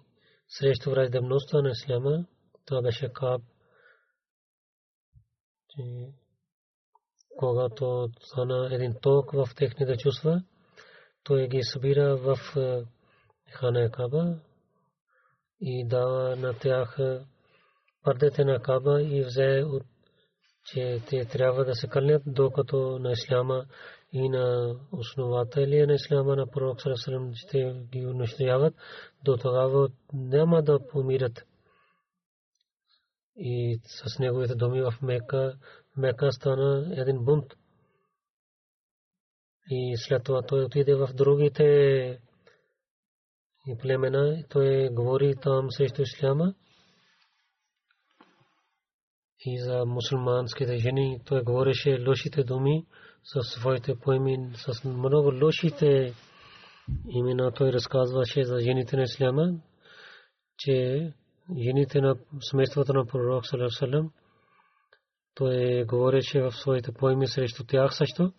срещу 0.49 0.91
враждебността 0.91 1.63
на 1.63 1.71
исляма. 1.71 2.25
Това 2.65 2.83
беше 2.83 3.13
каб 3.13 3.43
когато 7.37 8.11
стана 8.21 8.69
един 8.75 8.95
ток 9.03 9.33
в 9.33 9.49
техните 9.57 9.97
чувства, 9.97 10.43
той 11.23 11.49
ги 11.49 11.63
събира 11.63 12.17
в 12.17 12.39
хана 13.51 13.91
Каба 13.91 14.39
и 15.61 15.87
дава 15.89 16.37
на 16.37 16.59
тях 16.59 16.99
пардете 18.03 18.45
на 18.45 18.63
Каба 18.63 19.03
и 19.03 19.25
взе 19.25 19.65
че 20.65 21.03
те 21.09 21.25
трябва 21.25 21.65
да 21.65 21.75
се 21.75 21.89
кълнят 21.89 22.23
докато 22.27 22.99
на 22.99 23.13
исляма 23.13 23.67
и 24.13 24.29
на 24.29 24.77
основателия 24.93 25.87
на 25.87 25.95
исляма 25.95 26.37
на 26.37 26.47
пророк 26.47 26.83
Сарасалам 26.83 27.33
ще 27.35 27.75
ги 27.93 28.07
унищожават, 28.07 28.75
до 29.25 29.37
тогава 29.37 29.89
няма 30.13 30.63
да 30.63 30.87
помират. 30.87 31.45
И 33.37 33.81
с 33.85 34.19
неговите 34.19 34.55
доми 34.55 34.83
в 34.83 34.95
Мека, 35.03 35.59
Мека 35.97 36.33
стана 36.33 36.95
един 36.97 37.25
бунт. 37.25 37.45
И 39.71 39.95
след 39.97 40.25
това 40.25 40.43
той 40.43 40.65
отиде 40.65 40.95
в 40.95 41.09
другите 41.15 42.19
племена, 43.83 44.45
той 44.49 44.89
говори 44.89 45.35
там 45.43 45.71
срещу 45.71 46.03
исляма 46.03 46.55
и 49.41 49.59
за 49.61 49.85
мусулманските 49.87 50.77
жени. 50.77 51.21
Той 51.25 51.43
говореше 51.43 52.05
лошите 52.09 52.45
думи 52.45 52.87
със 53.33 53.47
своите 53.47 53.99
поеми, 53.99 54.53
с 54.57 54.85
много 54.85 55.45
лошите 55.45 56.15
имена. 57.09 57.53
Той 57.53 57.73
разказваше 57.73 58.45
за 58.45 58.61
жените 58.61 58.97
на 58.97 59.03
Исляма, 59.03 59.61
че 60.59 61.13
жените 61.65 62.01
на 62.01 62.17
семейството 62.41 62.93
на 62.93 63.07
пророк 63.07 63.47
Салам, 63.47 64.13
той 65.35 65.85
говореше 65.85 66.43
в 66.43 66.53
своите 66.53 66.93
поеми 66.93 67.27
срещу 67.27 67.65
тях 67.65 67.95
също. 67.95 68.33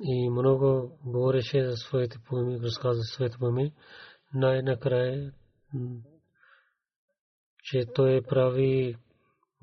И 0.00 0.30
много 0.30 0.98
говореше 1.04 1.70
за 1.70 1.76
своите 1.76 2.18
поеми, 2.28 2.60
разказа 2.60 2.98
за 2.98 3.02
своите 3.02 3.38
поеми. 3.38 3.72
Най-накрая 4.34 5.32
че 7.66 7.84
той 7.94 8.22
прави 8.22 8.96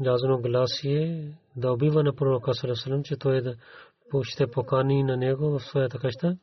разно 0.05 0.41
гласие 0.41 1.38
да 1.56 1.72
убива 1.72 2.04
на 2.04 2.16
пророка 2.16 2.54
Салесалам, 2.54 3.04
че 3.04 3.18
той 3.18 3.41
да 3.41 3.56
ще 4.24 4.47
покани 4.47 5.04
на 5.04 5.18
него 5.18 5.49
в 5.49 5.60
своята 5.60 5.99
къща. 5.99 6.38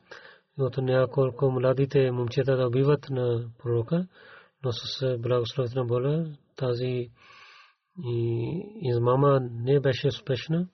И 0.59 0.61
от 0.61 0.77
няколко 0.77 1.51
младите 1.51 2.11
момчета 2.11 2.57
да 2.57 2.67
убиват 2.67 3.09
на 3.09 3.45
пророка, 3.59 4.07
но 4.63 4.71
с 4.71 5.17
благословена 5.17 5.85
боля 5.85 6.25
тази 6.55 7.09
измама 8.81 9.39
не 9.51 9.79
беше 9.79 10.07
успешна. 10.07 10.67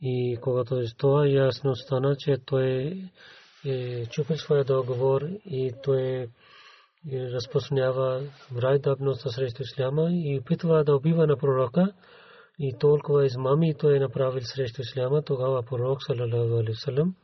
И 0.00 0.38
когато 0.42 0.82
това 0.98 1.26
ясно 1.26 1.74
стана, 1.74 2.16
че 2.16 2.36
той 2.46 3.02
е 3.66 4.06
чупил 4.06 4.36
своя 4.36 4.64
договор 4.64 5.22
и 5.44 5.72
той 5.82 6.28
разпространява 7.12 8.22
враждебността 8.52 9.30
срещу 9.30 9.62
исляма 9.62 10.08
и 10.10 10.38
опитва 10.40 10.84
да 10.84 10.96
убива 10.96 11.26
на 11.26 11.36
пророка 11.36 11.92
и 12.58 12.78
толкова 12.78 13.26
измами 13.26 13.74
той 13.74 13.96
е 13.96 14.00
направил 14.00 14.40
срещу 14.42 14.82
исляма, 14.82 15.22
тогава 15.22 15.62
пророк 15.62 16.02
салалаху 16.02 16.56
алейхи 16.56 16.80
салам 16.80 17.14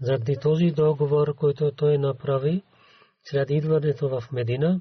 заради 0.00 0.36
този 0.42 0.70
договор, 0.70 1.34
който 1.34 1.72
той 1.72 1.98
направи 1.98 2.62
след 3.24 3.50
идването 3.50 4.08
в 4.08 4.32
Медина 4.32 4.80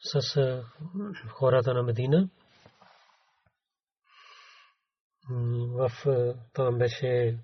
с 0.00 0.62
хората 1.28 1.74
на 1.74 1.82
Медина 1.82 2.28
в 5.30 5.90
там 6.52 6.78
беше 6.78 7.38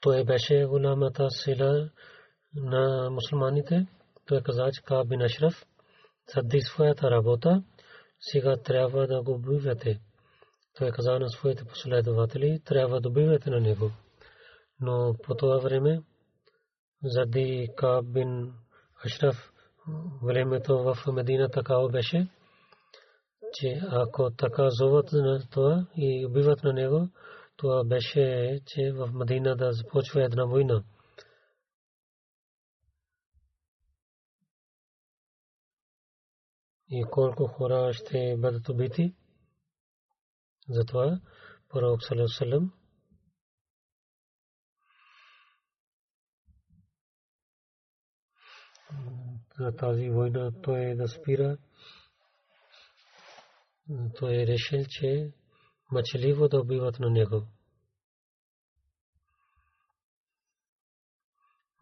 той 0.00 0.24
беше 0.24 0.64
голямата 0.64 1.30
сила 1.30 1.90
на 2.54 3.10
мусулманите. 3.10 3.86
Той 4.26 4.42
каза, 4.42 4.70
че 4.72 4.82
Каб 4.82 5.08
бин 5.08 5.22
Ашраф 5.22 5.64
заради 6.34 6.60
своята 6.60 7.10
работа 7.10 7.62
сега 8.20 8.56
трябва 8.56 9.06
да 9.06 9.22
го 9.22 9.32
убивате. 9.32 10.00
Той 10.78 10.90
каза 10.90 11.18
на 11.18 11.28
своите 11.28 11.64
последователи, 11.64 12.60
трябва 12.64 13.00
да 13.00 13.08
убивате 13.08 13.50
на 13.50 13.60
него. 13.60 13.90
Но 14.80 15.14
по 15.22 15.34
това 15.34 15.58
време, 15.58 16.02
заради 17.04 17.68
Каб 17.76 18.04
бин 18.06 18.52
Ашраф, 19.04 19.52
времето 20.22 20.78
в 20.78 21.12
Медина 21.12 21.48
такава 21.48 21.88
беше, 21.88 22.28
че 23.52 23.80
ако 23.90 24.30
така 24.30 24.70
зоват 24.70 25.12
на 25.12 25.42
това 25.50 25.86
и 25.96 26.26
убиват 26.26 26.62
на 26.62 26.72
него, 26.72 27.08
това 27.56 27.84
беше, 27.84 28.60
че 28.66 28.92
в 28.92 29.10
Мадина 29.12 29.56
да 29.56 29.72
започва 29.72 30.24
една 30.24 30.44
война. 30.44 30.82
И 36.94 37.04
колко 37.10 37.46
хора 37.46 37.92
ще 37.92 38.36
бъдат 38.38 38.68
убити. 38.68 39.14
Затова 40.68 41.20
пророк 41.68 42.00
Салам 42.04 42.72
на 49.58 49.76
тази 49.76 50.10
война 50.10 50.52
той 50.62 50.80
е 50.80 50.94
да 50.94 51.08
спира. 51.08 51.58
Той 54.18 54.34
е 54.34 54.46
решил, 54.46 54.84
че 54.88 55.32
мъчеливо 55.90 56.48
да 56.48 56.60
убиват 56.60 56.98
на 56.98 57.10
него. 57.10 57.46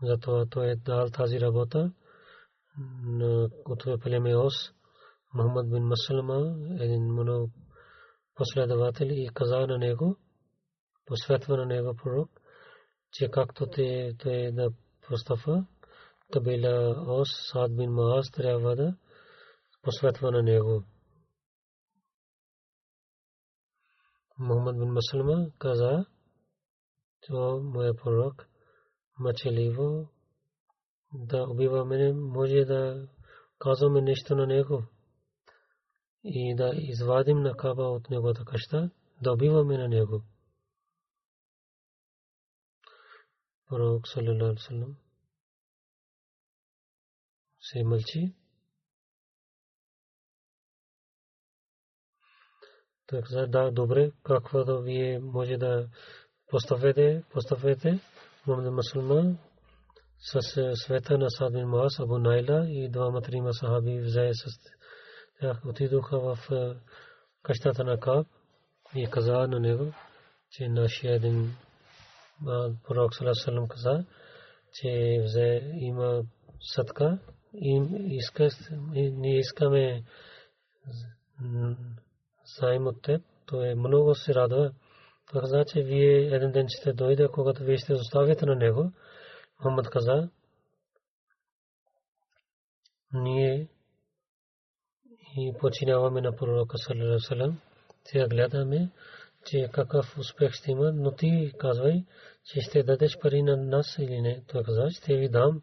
Затова 0.02 0.46
той 0.50 0.70
е 0.70 0.76
дал 0.76 1.10
тази 1.10 1.40
работа 1.40 1.92
на 3.02 3.48
племе 4.00 4.36
Ос, 4.36 4.79
Мухаммад 5.34 5.70
бин 5.70 5.84
Маслама, 5.84 6.56
един 6.80 7.12
много 7.12 7.50
последовател 8.34 9.06
и 9.06 9.28
каза 9.34 9.66
на 9.66 9.78
него, 9.78 10.16
посветва 11.06 11.56
на 11.56 11.66
него 11.66 11.94
пророк, 11.96 12.30
че 13.12 13.30
както 13.30 13.66
те, 13.66 14.14
той 14.18 14.52
да 14.52 14.70
постъпва, 15.08 15.66
кабила 16.32 17.04
Ос, 17.06 17.28
Сад 17.52 17.76
бин 17.76 17.90
Маас 17.90 18.30
трябва 18.30 18.76
да 18.76 18.96
посветва 19.82 20.30
на 20.30 20.42
него. 20.42 20.84
Мухаммад 24.38 24.78
бин 24.78 24.88
Маслама 24.88 25.50
каза, 25.58 26.06
че 27.22 27.32
моя 27.62 27.94
пророк 27.94 28.46
мъчеливо 29.18 30.08
да 31.14 31.42
убива 31.42 31.84
мене, 31.84 32.12
може 32.12 32.64
да 32.64 33.08
казваме 33.58 34.00
нещо 34.00 34.36
на 34.36 34.46
него 34.46 34.82
и 36.24 36.54
да 36.54 36.72
извадим 36.74 37.42
на 37.42 37.56
каба 37.56 37.82
от 37.82 38.10
неговата 38.10 38.44
къща, 38.44 38.90
да 39.22 39.32
убиваме 39.32 39.78
на 39.78 39.88
него. 39.88 40.22
Пророк 43.68 44.08
саллалаху 44.08 44.58
алейhi 44.70 44.94
се 47.60 47.84
мълчи. 47.84 48.34
Той 53.06 53.22
да, 53.48 53.70
добре, 53.70 54.12
каквото 54.22 54.82
вие 54.82 55.18
може 55.18 55.56
да 55.56 55.88
поставете, 56.46 57.24
поставете 57.30 58.00
Мухаммад 58.46 58.72
Масулма 58.72 59.36
с 60.18 60.40
света 60.74 61.18
на 61.18 61.30
Сад 61.30 61.52
бин 61.52 61.68
Маас, 61.68 62.00
Абу 62.00 62.18
Найла 62.18 62.66
и 62.68 62.88
двама 62.90 63.22
трима 63.22 63.52
сахаби 63.52 64.00
взе 64.00 64.30
с 64.34 64.44
отидоха 65.66 66.20
в 66.20 66.38
къщата 67.42 67.84
на 67.84 68.00
Каб 68.00 68.26
и 68.94 69.06
каза 69.10 69.32
на 69.32 69.60
него, 69.60 69.92
че 70.50 70.68
нашия 70.68 71.14
един 71.14 71.56
пророк 72.84 73.14
Салам 73.14 73.68
каза, 73.68 74.04
че 74.74 75.20
взе 75.24 75.72
има 75.74 76.22
съдка 76.60 77.18
и 77.54 77.82
иска, 78.06 78.48
ние 78.94 79.38
искаме 79.38 80.04
заем 82.60 82.86
от 82.86 83.02
теб, 83.02 83.22
то 83.46 83.64
е 83.64 83.74
много 83.74 84.14
се 84.14 84.34
радва. 84.34 84.72
Той 85.32 85.40
каза, 85.40 85.64
че 85.72 85.82
вие 85.82 86.34
един 86.34 86.52
ден 86.52 86.66
ще 86.68 86.92
дойде, 86.92 87.28
когато 87.32 87.64
вие 87.64 87.76
ще 87.76 87.92
оставите 87.92 88.46
на 88.46 88.56
него. 88.56 88.92
Мухаммад 89.58 89.90
каза, 89.90 90.28
ние 93.12 93.68
и 95.36 95.54
починяваме 95.60 96.20
на 96.20 96.36
пророка 96.36 96.78
саллалаху 96.78 97.56
Сега 98.04 98.28
гледаме, 98.28 98.90
че 99.46 99.68
какъв 99.72 100.18
успех 100.18 100.52
ще 100.52 100.70
има, 100.70 100.92
но 100.92 101.12
ти 101.12 101.52
казвай, 101.58 102.04
че 102.44 102.60
ще 102.60 102.82
дадеш 102.82 103.18
пари 103.18 103.42
на 103.42 103.56
нас 103.56 103.96
или 103.98 104.20
не. 104.20 104.42
Той 104.46 104.62
каза, 104.62 104.90
ще 104.90 105.16
ви 105.16 105.28
дам, 105.28 105.62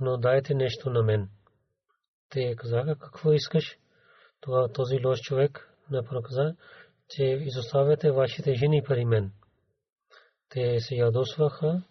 но 0.00 0.16
дайте 0.16 0.54
нещо 0.54 0.90
на 0.90 1.02
мен. 1.02 1.28
Те 2.30 2.56
казаха, 2.56 2.96
какво 2.98 3.32
искаш? 3.32 3.78
Това 4.40 4.68
този 4.68 5.06
лош 5.06 5.20
човек 5.20 5.72
на 5.90 6.04
проказа, 6.04 6.56
че 7.08 7.24
изоставяте 7.24 8.10
вашите 8.10 8.54
жени 8.54 8.82
при 8.88 9.04
мен. 9.04 9.32
Те 10.48 10.80
се 10.80 10.94
ядосваха, 10.94 11.82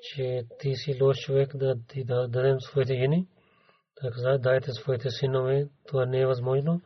че 0.00 0.44
ти 0.58 0.74
си 0.74 1.02
лош 1.02 1.16
човек 1.18 1.56
да 1.56 1.74
ти 1.88 2.04
дадем 2.04 2.60
своите 2.60 2.94
жени. 2.94 3.28
Той 4.00 4.10
каза, 4.10 4.38
дайте 4.38 4.72
своите 4.72 5.10
синове, 5.10 5.68
това 5.86 6.06
не 6.06 6.20
е 6.20 6.26
възможно. 6.26 6.80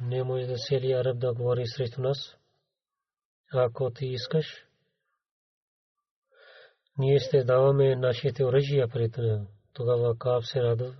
Не 0.00 0.24
може 0.24 0.46
да 0.46 0.58
сели 0.58 0.92
араб 0.92 1.18
да 1.18 1.34
говори 1.34 1.66
срещу 1.66 2.02
нас. 2.02 2.36
Ако 3.54 3.90
ти 3.90 4.06
искаш, 4.06 4.66
ние 6.98 7.18
ще 7.18 7.44
даваме 7.44 7.96
нашите 7.96 8.44
оръжия 8.44 8.88
пред 8.88 9.16
тогава 9.72 10.18
Кааб 10.18 10.44
се 10.44 10.62
радва, 10.62 10.94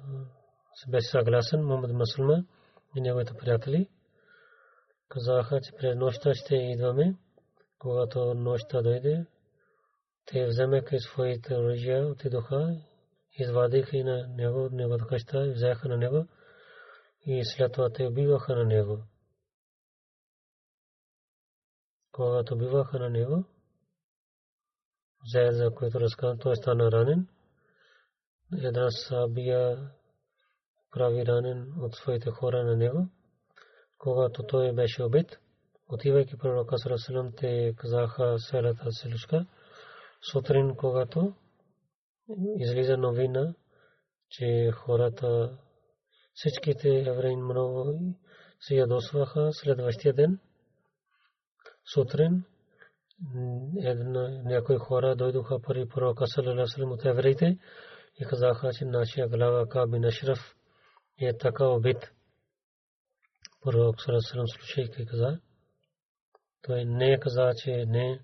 се 0.75 0.91
беше 0.91 1.09
съгласен, 1.09 1.65
Мухаммад 1.65 1.93
Масулма 1.93 2.45
и 2.97 3.01
неговите 3.01 3.35
приятели. 3.35 3.89
Казаха, 5.09 5.61
че 5.61 5.73
през 5.73 5.97
нощта 5.97 6.35
ще 6.35 6.55
идваме. 6.57 7.15
Когато 7.79 8.35
нощта 8.35 8.83
дойде, 8.83 9.27
те 10.27 10.47
вземеха 10.47 10.99
своите 10.99 11.55
оръжия, 11.55 12.07
отидоха, 12.07 12.77
извадиха 13.39 13.97
на 13.97 14.27
него, 14.27 14.69
неговата 14.73 15.07
къща, 15.07 15.47
и 15.47 15.53
взеха 15.53 15.89
на 15.89 15.97
него 15.97 16.27
и 17.27 17.45
след 17.45 17.73
това 17.73 17.91
те 17.91 18.07
убиваха 18.07 18.57
на 18.57 18.65
него. 18.65 19.05
Когато 22.13 22.55
убиваха 22.55 22.99
на 22.99 23.11
него, 23.11 23.45
Заед, 25.25 25.55
за 25.55 25.71
който 25.75 26.01
разказвам, 26.01 26.39
той 26.39 26.57
стана 26.57 26.93
ранен. 26.93 27.29
Една 28.63 28.91
сабия 28.91 29.91
прави 30.91 31.27
ранен 31.27 31.73
от 31.81 31.95
своите 31.95 32.31
хора 32.31 32.65
на 32.65 32.77
него. 32.77 33.09
Когато 33.99 34.43
той 34.43 34.73
беше 34.73 35.03
убит, 35.03 35.39
отивайки 35.89 36.39
пророка 36.39 36.79
Сарасалам, 36.79 37.33
те 37.37 37.75
казаха 37.77 38.39
селата 38.39 38.93
селичка. 38.93 39.47
Сутрин, 40.33 40.77
когато 40.77 41.35
излиза 42.59 42.97
новина, 42.97 43.55
че 44.31 44.71
хората, 44.75 45.59
всичките 46.35 46.89
евреи 46.89 47.37
много 47.37 47.99
се 48.61 48.75
ядосваха 48.75 49.51
следващия 49.53 50.15
ден. 50.15 50.39
Сутрин 51.95 52.45
някои 54.45 54.77
хора 54.77 55.17
дойдоха 55.17 55.61
при 55.61 55.89
пророка 55.89 56.27
салалалаху 56.27 56.83
от 56.83 57.05
евреите 57.05 57.59
и 58.21 58.25
казаха, 58.25 58.73
че 58.73 58.85
нашия 58.85 59.29
глава 59.29 59.69
Каби 59.69 59.99
Нашраф 59.99 60.57
е 61.21 61.39
така 61.39 61.67
убит. 61.67 62.13
Пророк 63.63 64.01
салалалаху 64.01 64.47
слушайки 64.47 65.07
каза, 65.07 65.39
той 66.63 66.85
не 66.85 67.21
каза, 67.21 67.53
че 67.57 67.87
не, 67.87 68.21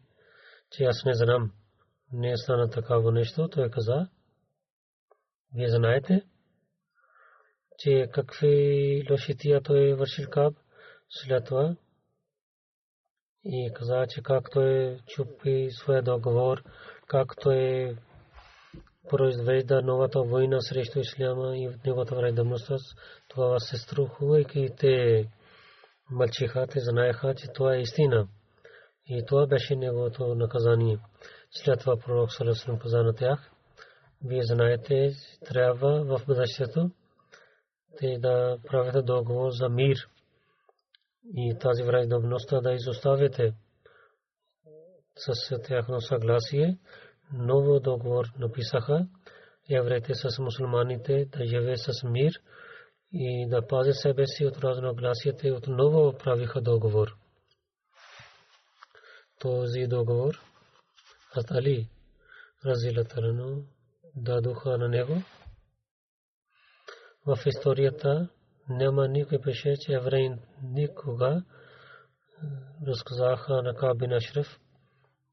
че 0.71 0.85
аз 0.85 1.05
не 1.05 1.15
знам, 1.15 1.53
не 2.13 2.31
е 2.31 2.37
стана 2.37 2.71
такава 2.71 3.13
нещо. 3.13 3.49
Той 3.49 3.71
каза, 3.71 4.09
вие 5.55 5.69
знаете, 5.69 6.23
че 7.79 8.09
какви 8.13 9.03
лошития 9.11 9.63
той 9.63 9.89
е 9.89 9.95
вършил 9.95 10.31
Каб 10.31 10.55
след 11.09 11.45
това 11.45 11.77
и 13.45 13.71
каза, 13.75 14.07
че 14.09 14.23
както 14.23 14.61
е 14.61 14.99
чупи 15.07 15.69
своя 15.71 16.03
договор, 16.03 16.63
както 17.07 17.51
е 17.51 17.97
произвежда 19.09 19.83
новата 19.83 20.23
война 20.23 20.61
срещу 20.61 21.01
исляма 21.01 21.59
и 21.59 21.69
в 21.69 21.85
неговата 21.85 22.15
вредност, 22.15 22.71
това 23.29 23.59
се 23.59 23.77
струхувайки 23.77 24.69
те 24.79 25.25
мълчиха, 26.11 26.67
те 26.67 26.81
знаеха, 26.81 27.35
че 27.35 27.53
това 27.55 27.75
е 27.75 27.81
истина. 27.81 28.29
И 29.07 29.25
това 29.27 29.47
беше 29.47 29.77
неговото 29.77 30.35
наказание. 30.35 30.99
След 31.51 31.81
това 31.81 31.97
пророк 31.97 32.33
Салесалам 32.33 32.79
каза 32.79 33.03
на 33.03 33.15
тях, 33.15 33.51
вие 34.25 34.43
знаете, 34.43 35.13
трябва 35.45 36.05
в 36.05 36.27
бъдещето 36.27 36.91
те 37.99 38.19
да 38.19 38.59
правят 38.67 39.07
договор 39.07 39.51
за 39.51 39.69
мир 39.69 40.09
и 41.35 41.59
тази 41.61 41.83
враждебността 41.83 42.61
да 42.61 42.73
изоставите 42.73 43.55
с 45.17 45.59
тяхно 45.63 46.01
съгласие. 46.01 46.79
Ново 47.33 47.81
договор 47.81 48.27
написаха 48.39 49.07
евреите 49.71 50.15
с 50.15 50.39
мусулманите 50.39 51.25
да 51.25 51.45
живее 51.45 51.77
с 51.77 52.03
мир 52.05 52.33
и 53.13 53.49
да 53.49 53.67
пази 53.67 53.93
себе 53.93 54.27
си 54.27 54.47
от 54.47 54.59
разногласията 54.59 55.49
и 55.49 55.53
отново 55.53 56.19
правиха 56.19 56.61
договор. 56.61 57.17
Този 59.41 59.87
договор 59.87 60.48
Хазрат 61.35 61.51
Али 61.51 61.89
Разилатарано 62.67 63.63
дадоха 64.17 64.79
на 64.79 64.89
него. 64.89 65.23
В 67.27 67.39
историята 67.47 68.29
няма 68.69 69.09
никой 69.09 69.41
пише, 69.41 69.77
че 69.81 69.93
евреин 69.93 70.39
никога 70.63 71.45
разказаха 72.87 73.63
на 73.63 73.75
Кабин 73.75 74.13
Ашреф 74.13 74.61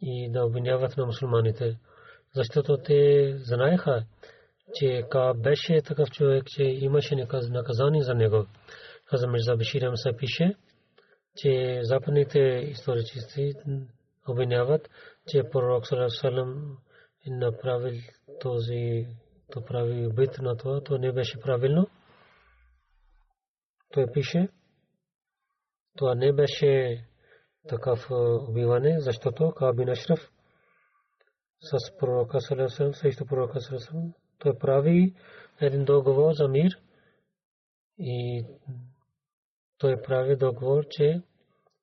и 0.01 0.31
да 0.31 0.45
обвиняват 0.45 0.97
на 0.97 1.05
мусулманите. 1.05 1.79
Защото 2.35 2.77
те 2.77 3.31
знаеха, 3.37 4.05
че 4.73 5.03
Каб 5.11 5.41
беше 5.41 5.81
такъв 5.81 6.11
човек, 6.11 6.43
че 6.47 6.63
имаше 6.63 7.15
наказание 7.49 8.03
за 8.03 8.13
него. 8.13 8.45
Каза 9.05 9.27
Мирза 9.27 9.55
Беширам 9.55 9.97
се 9.97 10.17
пише, 10.17 10.55
че 11.35 11.79
западните 11.83 12.39
историци 12.39 13.19
обвиняват, 14.29 14.89
че 15.27 15.43
пророк 15.51 15.83
Салам 16.09 16.77
е 17.27 17.29
направил 17.29 18.01
този, 18.41 19.07
то 19.51 19.65
прави 19.65 20.07
убит 20.07 20.37
на 20.39 20.57
това, 20.57 20.81
то 20.81 20.97
не 20.97 21.11
беше 21.11 21.39
правилно. 21.39 21.87
Той 23.93 24.11
пише, 24.11 24.49
това 25.97 26.15
не 26.15 26.33
беше 26.33 27.03
такъв 27.67 28.07
убиване, 28.49 28.99
защото 28.99 29.51
Кабин 29.51 29.89
Ашраф 29.89 30.31
с 31.61 31.97
пророка 31.97 32.41
Салесалам, 32.41 32.93
срещу 32.93 33.25
пророка 33.25 33.61
Салесалам, 33.61 34.13
той 34.39 34.57
прави 34.57 35.15
един 35.61 35.85
договор 35.85 36.33
за 36.33 36.47
мир 36.47 36.79
и 37.99 38.45
той 39.77 40.01
прави 40.01 40.35
договор, 40.35 40.83
че, 40.89 41.21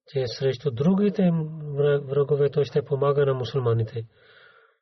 че 0.08 0.26
срещу 0.26 0.70
другите 0.70 1.30
врагове 2.08 2.50
той 2.50 2.64
ще 2.64 2.84
помага 2.84 3.26
на 3.26 3.34
мусулманите. 3.34 4.04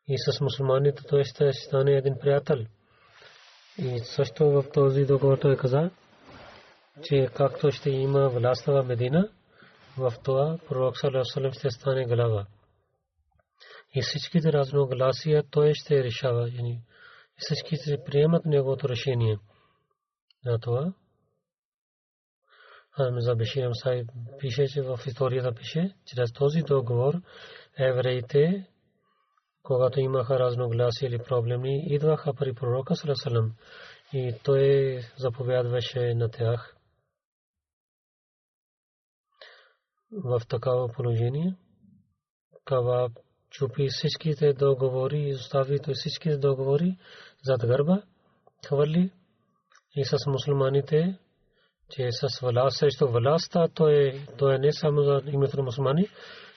И 0.08 0.18
с 0.18 0.40
мусулманите 0.40 1.02
той 1.08 1.24
ще 1.24 1.52
стане 1.52 1.92
един 1.92 2.18
приятел. 2.20 2.58
И 3.78 3.98
също 3.98 4.50
в 4.50 4.64
този 4.72 5.04
договор 5.04 5.38
той 5.38 5.56
каза, 5.56 5.90
че 7.02 7.28
както 7.34 7.70
ще 7.70 7.90
има 7.90 8.28
власт 8.28 8.64
в 8.66 8.82
Медина, 8.82 9.28
в 9.98 10.14
това 10.24 10.58
пророк 10.68 10.94
Салам 10.98 11.52
ще 11.52 11.70
стане 11.70 12.04
глава. 12.04 12.46
И 13.94 14.02
всичките 14.02 14.52
разногласия 14.52 15.44
той 15.50 15.74
ще 15.74 16.04
решава. 16.04 16.48
И 16.48 16.78
всички 17.36 17.76
ще 17.76 18.04
приемат 18.04 18.44
неговото 18.44 18.88
решение. 18.88 19.38
За 20.46 20.58
това 20.58 20.92
Хамза 23.00 23.34
Бешир 23.34 23.64
Амсай 23.66 24.04
пише, 24.38 24.66
че 24.66 24.82
в 24.82 25.00
историята 25.06 25.54
пише, 25.54 25.94
чрез 26.06 26.32
този 26.32 26.62
договор 26.62 27.14
евреите, 27.78 28.66
когато 29.62 30.00
имаха 30.00 30.38
разногласия 30.38 31.08
или 31.08 31.18
проблеми, 31.18 31.84
идваха 31.86 32.34
при 32.34 32.54
пророка 32.54 32.96
Салам 32.96 33.54
и 34.12 34.34
той 34.44 34.98
заповядваше 35.18 36.14
на 36.14 36.28
тях 36.30 36.76
в 40.12 40.40
такава 40.48 40.88
положение. 40.88 41.56
Каваб 42.64 43.12
чупи 43.50 43.88
всичките 43.90 44.52
договори, 44.52 45.28
изостави 45.28 45.78
той 45.78 45.94
всичките 45.94 46.36
договори 46.36 46.98
зад 47.42 47.60
гърба, 47.66 48.02
хвърли 48.66 49.12
и 49.96 50.04
с 50.04 50.16
мусулманите, 50.26 51.18
че 51.90 52.08
с 52.10 52.40
власт 52.40 52.78
срещу 52.78 53.08
властта, 53.08 53.68
той, 53.74 54.20
той 54.38 54.58
не 54.58 54.72
само 54.72 55.02
за 55.02 55.22
името 55.26 55.56
на 55.56 55.62
мусулмани, 55.62 56.08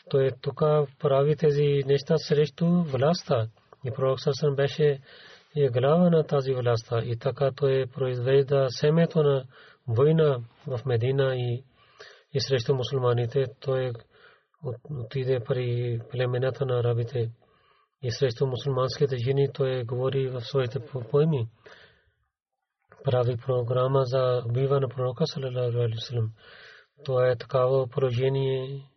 той 0.09 0.29
тук 0.41 0.59
прави 0.99 1.35
тези 1.35 1.83
неща 1.85 2.17
срещу 2.17 2.65
властта. 2.65 3.47
И 3.85 3.91
пророк 3.91 4.19
Сърсън 4.19 4.55
беше 4.55 4.99
е 5.55 5.69
глава 5.69 6.09
на 6.09 6.23
тази 6.23 6.53
властта 6.53 7.01
и 7.05 7.17
така 7.17 7.51
той 7.55 7.85
произвежда 7.93 8.67
семето 8.69 9.23
на 9.23 9.43
война 9.87 10.39
в 10.67 10.79
Медина 10.85 11.35
и 11.35 11.63
и 12.33 12.39
срещу 12.41 12.75
мусулманите. 12.75 13.45
Той 13.59 13.91
отиде 14.89 15.39
при 15.39 15.99
племената 16.11 16.65
на 16.65 16.79
арабите 16.79 17.31
и 18.01 18.11
срещу 18.11 18.47
мусулманските 18.47 19.17
жени 19.17 19.49
той 19.53 19.83
говори 19.83 20.27
в 20.27 20.41
своите 20.41 20.79
поеми. 21.11 21.47
Прави 23.03 23.37
програма 23.37 24.05
за 24.05 24.43
убива 24.45 24.79
на 24.79 24.89
пророка 24.89 25.27
салалаху 25.27 25.77
алейхи 25.77 25.95
вассалам. 25.95 26.31
То 27.05 27.25
е 27.25 27.35
такава 27.35 27.87
положение, 27.87 28.89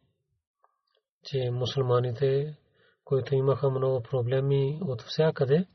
че 1.25 1.51
мусулманите, 1.51 2.57
които 3.05 3.35
имаха 3.35 3.71
много 3.71 4.03
проблеми 4.03 4.79
от 4.83 5.03
всякъде, 5.03 5.67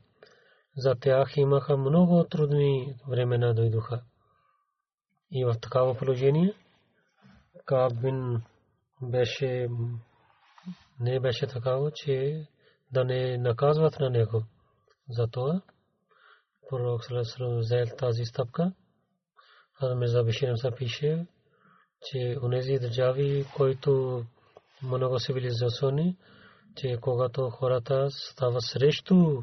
за 0.76 0.94
тях 0.94 1.36
имаха 1.36 1.76
много 1.76 2.24
трудни 2.24 2.94
времена 3.08 3.52
дойдоха. 3.52 4.02
И 5.30 5.44
в 5.44 5.54
такава 5.60 5.94
положение 5.94 6.54
Каб 7.64 7.92
бин 8.00 8.42
беше 9.02 9.68
не 11.00 11.20
беше 11.20 11.46
такава, 11.46 11.90
че 11.94 12.46
да 12.92 13.04
не 13.04 13.38
наказват 13.38 14.00
на 14.00 14.10
него. 14.10 14.42
Затова 15.08 15.60
пророк 16.72 17.04
Салесалам 17.04 17.58
взел 17.58 17.86
тази 17.98 18.24
стъпка. 18.24 18.72
Мирза 19.96 20.24
Биширам 20.24 20.56
са 20.56 20.70
пише, 20.76 21.26
че 22.02 22.36
онези 22.42 22.78
държави, 22.78 23.44
които 23.56 24.24
много 24.82 25.18
цивилизационни, 25.18 26.16
че 26.76 26.98
когато 27.00 27.50
хората 27.50 28.06
стават 28.10 28.62
срещу 28.62 29.42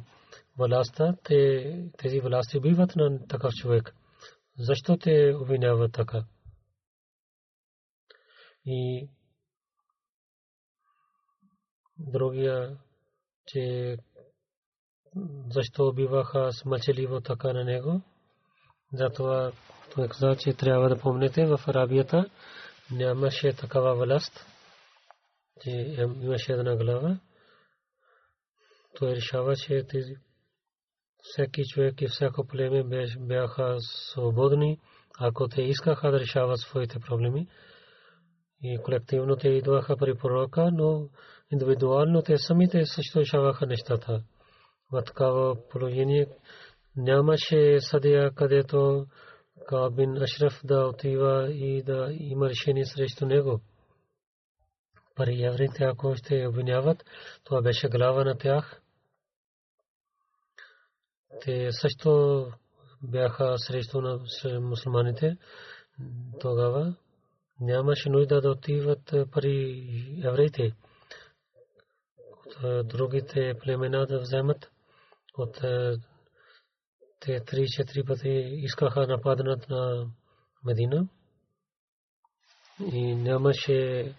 властта, 0.58 1.16
те, 1.24 1.90
тези 1.98 2.20
власти 2.20 2.58
убиват 2.58 2.96
на 2.96 3.28
такъв 3.28 3.54
човек. 3.54 3.96
Защо 4.60 4.98
те 4.98 5.36
обвиняват 5.36 5.94
така? 5.94 6.24
И 8.66 9.10
другия, 11.98 12.78
че 13.46 13.98
защо 15.50 15.88
убиваха 15.88 16.52
с 16.52 16.66
мълчаливо 16.66 17.22
така 17.22 17.54
на 17.54 17.64
него. 17.64 18.02
Затова 18.94 19.52
той 19.96 20.08
каза, 20.08 20.36
че 20.40 20.54
трябва 20.54 20.90
да 20.90 21.00
помните 21.00 21.46
в 21.46 21.60
Арабията 21.68 22.30
нямаше 22.92 23.54
такава 23.54 23.96
власт, 23.96 24.46
че 25.62 25.70
имаше 26.22 26.54
една 26.54 26.76
глава. 26.76 27.20
Той 28.98 29.16
решава, 29.16 29.56
че 29.56 29.84
тези 29.90 30.16
всеки 31.22 31.64
човек 31.66 32.02
и 32.02 32.08
всяко 32.08 32.48
племе 32.48 32.84
бяха 33.20 33.76
свободни, 33.80 34.80
ако 35.20 35.48
те 35.48 35.62
искаха 35.62 36.12
да 36.12 36.20
решават 36.20 36.60
своите 36.60 37.00
проблеми. 37.00 37.48
И 38.64 38.80
колективно 38.84 39.36
те 39.36 39.50
идваха 39.50 39.98
при 39.98 40.16
пророка, 40.18 40.70
но 40.74 41.10
индивидуално 41.52 42.22
те 42.22 42.38
самите 42.38 42.86
също 42.86 43.20
решаваха 43.20 43.66
нещата. 43.66 44.24
В 44.92 45.02
такава 45.02 45.68
положение 45.70 46.28
нямаше 46.96 47.82
съдия, 47.82 48.32
където 48.32 49.06
Кабин 49.68 50.18
Ашраф 50.18 50.62
да 50.64 50.86
отива 50.88 51.52
и 51.52 51.84
да 51.84 52.08
има 52.20 52.50
решение 52.50 52.86
срещу 52.86 53.26
него. 53.26 53.62
Пари 55.16 55.44
евреите, 55.44 55.84
ако 55.84 56.16
ще 56.16 56.48
обвиняват, 56.48 57.06
това 57.44 57.62
беше 57.62 57.90
глава 57.90 58.24
на 58.24 58.38
тях. 58.38 58.82
Те 61.42 61.72
също 61.72 62.46
бяха 63.02 63.58
срещу 63.58 64.02
на 64.02 64.20
мусулманите 64.62 65.38
тогава. 66.40 66.96
Нямаше 67.62 68.10
нужда 68.10 68.42
да 68.42 68.52
отиват 68.52 69.14
пари 69.32 70.22
евреите. 70.26 70.76
Другите 72.84 73.54
племена 73.64 74.06
да 74.06 74.20
вземат 74.20 74.72
от 75.40 75.62
те 77.20 77.40
3-4 77.40 78.08
пъти 78.08 78.30
искаха 78.64 79.08
нападнат 79.08 79.70
на 79.70 80.06
Медина 80.66 81.08
и 82.94 83.16
нямаше 83.16 84.12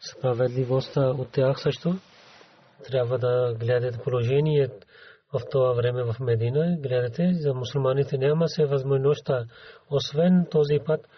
справедливост 0.00 0.96
от 0.96 1.32
тях 1.32 1.60
също. 1.60 1.94
Трябва 2.84 3.18
да 3.18 3.54
гледате 3.58 3.98
положение 4.04 4.68
в 5.32 5.40
това 5.50 5.72
време 5.72 6.02
в 6.02 6.20
Медина. 6.20 6.76
Гледате, 6.80 7.30
за 7.32 7.54
мусулманите 7.54 8.18
няма 8.18 8.48
се 8.48 8.66
възможността, 8.66 9.44
освен 9.90 10.46
този 10.50 10.78
път, 10.86 11.08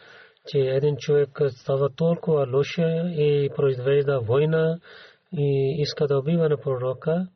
че 0.47 0.59
един 0.59 0.97
човек 0.97 1.41
става 1.49 1.91
толкова 1.97 2.47
лоша 2.53 3.09
и 3.09 3.51
произвежда 3.57 4.21
война 4.21 4.79
и 5.33 5.77
иска 5.83 6.07
да 6.07 6.19
убива 6.19 6.49
на 6.49 6.57
пророка 6.57 7.27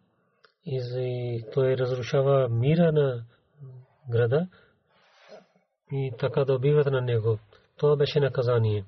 и 0.66 1.44
той 1.52 1.76
разрушава 1.76 2.48
мира 2.48 2.92
на 2.92 3.24
града 4.10 4.48
и 5.92 6.12
така 6.18 6.44
да 6.44 6.54
убиват 6.54 6.86
на 6.86 7.00
него. 7.00 7.38
Това 7.76 7.96
беше 7.96 8.20
наказание. 8.20 8.84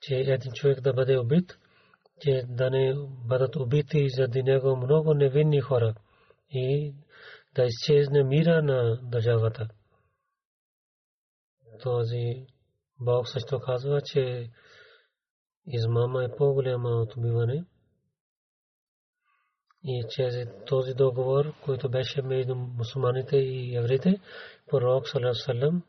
Че 0.00 0.14
един 0.14 0.52
човек 0.52 0.80
да 0.80 0.92
бъде 0.92 1.18
убит, 1.18 1.58
че 2.20 2.42
да 2.48 2.70
не 2.70 2.94
бъдат 3.28 3.56
убити 3.56 4.08
заради 4.08 4.42
него 4.42 4.76
много 4.76 5.14
невинни 5.14 5.60
хора 5.60 5.94
и 6.50 6.94
да 7.54 7.64
изчезне 7.64 8.24
мира 8.24 8.62
на 8.62 8.98
държавата. 9.02 9.68
Този 11.82 12.46
Бог 13.00 13.28
също 13.28 13.60
казва, 13.60 14.00
че 14.00 14.50
измама 15.66 16.24
е 16.24 16.36
по-голяма 16.36 16.88
от 16.88 17.16
убиване 17.16 17.64
и 19.84 20.04
че 20.08 20.46
този 20.66 20.94
договор, 20.94 21.52
който 21.64 21.88
беше 21.88 22.22
между 22.22 22.54
мусулманите 22.54 23.36
и 23.36 23.76
евреите, 23.76 24.20
пророк 24.70 25.08
Салам, 25.08 25.82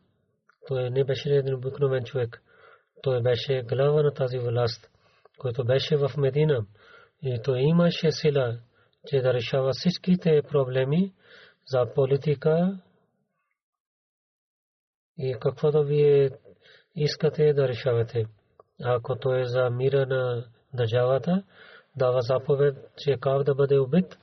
той 0.66 0.90
не 0.90 1.04
беше 1.04 1.30
един 1.30 1.54
обикновен 1.54 2.04
човек. 2.04 2.42
Той 3.02 3.22
беше 3.22 3.62
глава 3.62 4.02
на 4.02 4.14
тази 4.14 4.38
власт, 4.38 4.90
който 5.38 5.64
беше 5.64 5.96
в 5.96 6.10
Медина. 6.16 6.66
И 7.22 7.40
той 7.44 7.60
имаше 7.60 8.12
сила, 8.12 8.58
че 9.06 9.20
да 9.20 9.34
решава 9.34 9.72
всичките 9.72 10.42
проблеми 10.50 11.14
за 11.66 11.86
политика 11.94 12.78
и 15.18 15.36
каквото 15.40 15.84
вие 15.84 16.30
искате 16.94 17.52
да 17.52 17.68
решавате. 17.68 18.26
Ако 18.84 19.18
той 19.18 19.40
е 19.40 19.44
за 19.44 19.70
мира 19.70 20.06
на 20.06 20.44
държавата, 20.74 21.42
дава 21.96 22.22
заповед, 22.22 22.76
че 22.98 23.16
как 23.20 23.42
да 23.42 23.54
бъде 23.54 23.78
убит. 23.78 24.18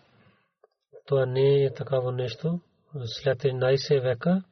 Това 1.06 1.26
не 1.26 1.64
е 1.64 1.74
такава 1.74 2.12
нещо. 2.12 2.60
След 3.06 3.44
13 3.44 4.02
века 4.02 4.44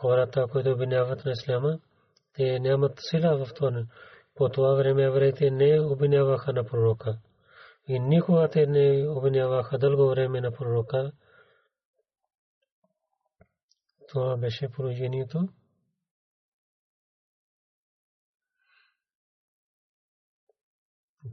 хората, 0.00 0.46
които 0.52 0.70
обвиняват 0.70 1.24
на 1.24 1.32
исляма, 1.32 1.78
те 2.34 2.58
нямат 2.58 2.92
сила 2.98 3.44
в 3.44 3.54
това. 3.54 3.84
По 4.34 4.48
това 4.48 4.74
време 4.74 5.02
евреите 5.02 5.50
не 5.50 5.80
обвиняваха 5.80 6.52
на 6.52 6.64
пророка. 6.64 7.18
И 7.88 7.98
никога 7.98 8.48
те 8.48 8.66
не 8.66 9.08
обвиняваха 9.08 9.78
дълго 9.78 10.08
време 10.08 10.40
на 10.40 10.52
пророка. 10.52 11.12
Това 14.08 14.36
беше 14.36 14.68
положението. 14.68 15.48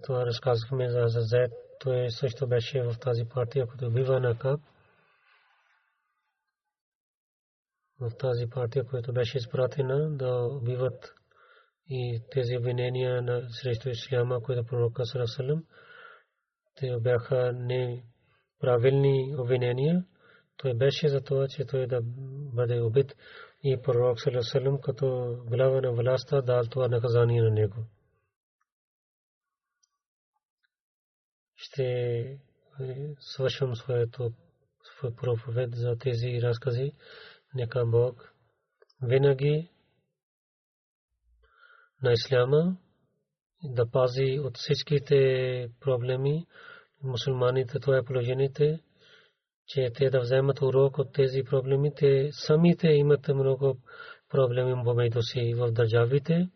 Това 0.03 0.25
разказахме 0.25 0.89
за 0.89 1.03
Зазет. 1.07 1.51
Той 1.79 2.11
също 2.11 2.47
беше 2.47 2.81
в 2.81 2.95
тази 2.99 3.25
партия, 3.25 3.67
като 3.67 3.91
бива 3.91 4.19
на 4.19 4.37
Кап. 4.37 4.61
В 7.99 8.11
тази 8.17 8.49
партия, 8.49 8.85
която 8.85 9.13
беше 9.13 9.37
изпратена 9.37 10.17
да 10.17 10.49
убиват 10.51 11.13
и 11.89 12.21
тези 12.31 12.57
обвинения 12.57 13.21
на 13.21 13.49
срещу 13.49 13.89
Исляма, 13.89 14.41
които 14.41 14.65
пророка 14.65 15.05
Сарасалам, 15.05 15.63
те 16.75 16.97
бяха 16.99 17.53
неправилни 17.53 19.35
обвинения. 19.37 20.05
Той 20.57 20.73
беше 20.73 21.07
за 21.07 21.21
това, 21.21 21.47
че 21.47 21.65
той 21.65 21.87
да 21.87 21.99
бъде 22.53 22.81
убит 22.81 23.15
и 23.63 23.77
пророк 23.83 24.21
Сарасалам 24.21 24.81
като 24.81 25.37
глава 25.45 25.81
на 25.81 25.91
властта 25.91 26.41
дал 26.41 26.63
това 26.63 26.87
наказание 26.87 27.41
на 27.41 27.51
него. 27.51 27.75
Ще 31.77 32.39
е, 32.79 33.15
свършвам 33.19 33.75
своето 33.75 34.31
проповед 35.15 35.75
за 35.75 35.95
тези 35.99 36.41
разкази. 36.41 36.91
Нека 37.55 37.85
Бог 37.85 38.33
винаги 39.01 39.69
на 42.03 42.13
Исляма 42.13 42.77
да 43.63 43.91
пази 43.91 44.39
от 44.39 44.57
всичките 44.57 45.69
проблеми 45.79 46.45
мусулманите, 47.03 47.79
това 47.79 47.97
е 47.97 48.03
положените, 48.03 48.79
че 49.67 49.91
те 49.95 50.09
да 50.09 50.19
вземат 50.19 50.61
урок 50.61 50.97
от 50.97 51.13
тези 51.13 51.43
проблеми. 51.43 51.95
Те 51.95 52.29
самите 52.31 52.87
имат 52.87 53.27
много 53.27 53.77
проблеми 54.29 54.83
помежду 54.83 55.21
си 55.21 55.53
в 55.53 55.71
държавите 55.71 56.49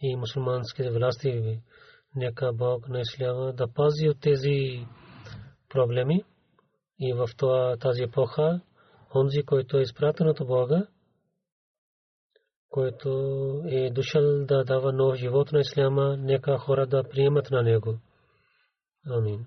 и 0.00 0.16
мусулманските 0.16 0.90
власти 0.90 1.60
Нека 2.16 2.52
Бог 2.52 2.88
на 2.88 3.00
Исляма 3.00 3.52
да 3.52 3.72
пази 3.72 4.08
от 4.08 4.20
тези 4.20 4.86
проблеми 5.68 6.24
и 7.00 7.12
в 7.12 7.28
тази 7.80 8.02
епоха 8.02 8.60
онзи, 9.14 9.42
който 9.42 9.78
е 9.78 9.82
изпратен 9.82 10.28
от 10.28 10.46
Бога, 10.46 10.86
който 12.68 13.08
е 13.66 13.90
дошъл 13.90 14.44
да 14.44 14.64
дава 14.64 14.92
нов 14.92 15.16
живот 15.16 15.52
на 15.52 15.60
Исляма, 15.60 16.16
нека 16.16 16.58
хора 16.58 16.86
да 16.86 17.08
приемат 17.08 17.50
на 17.50 17.62
него. 17.62 17.98
Амин. 19.06 19.46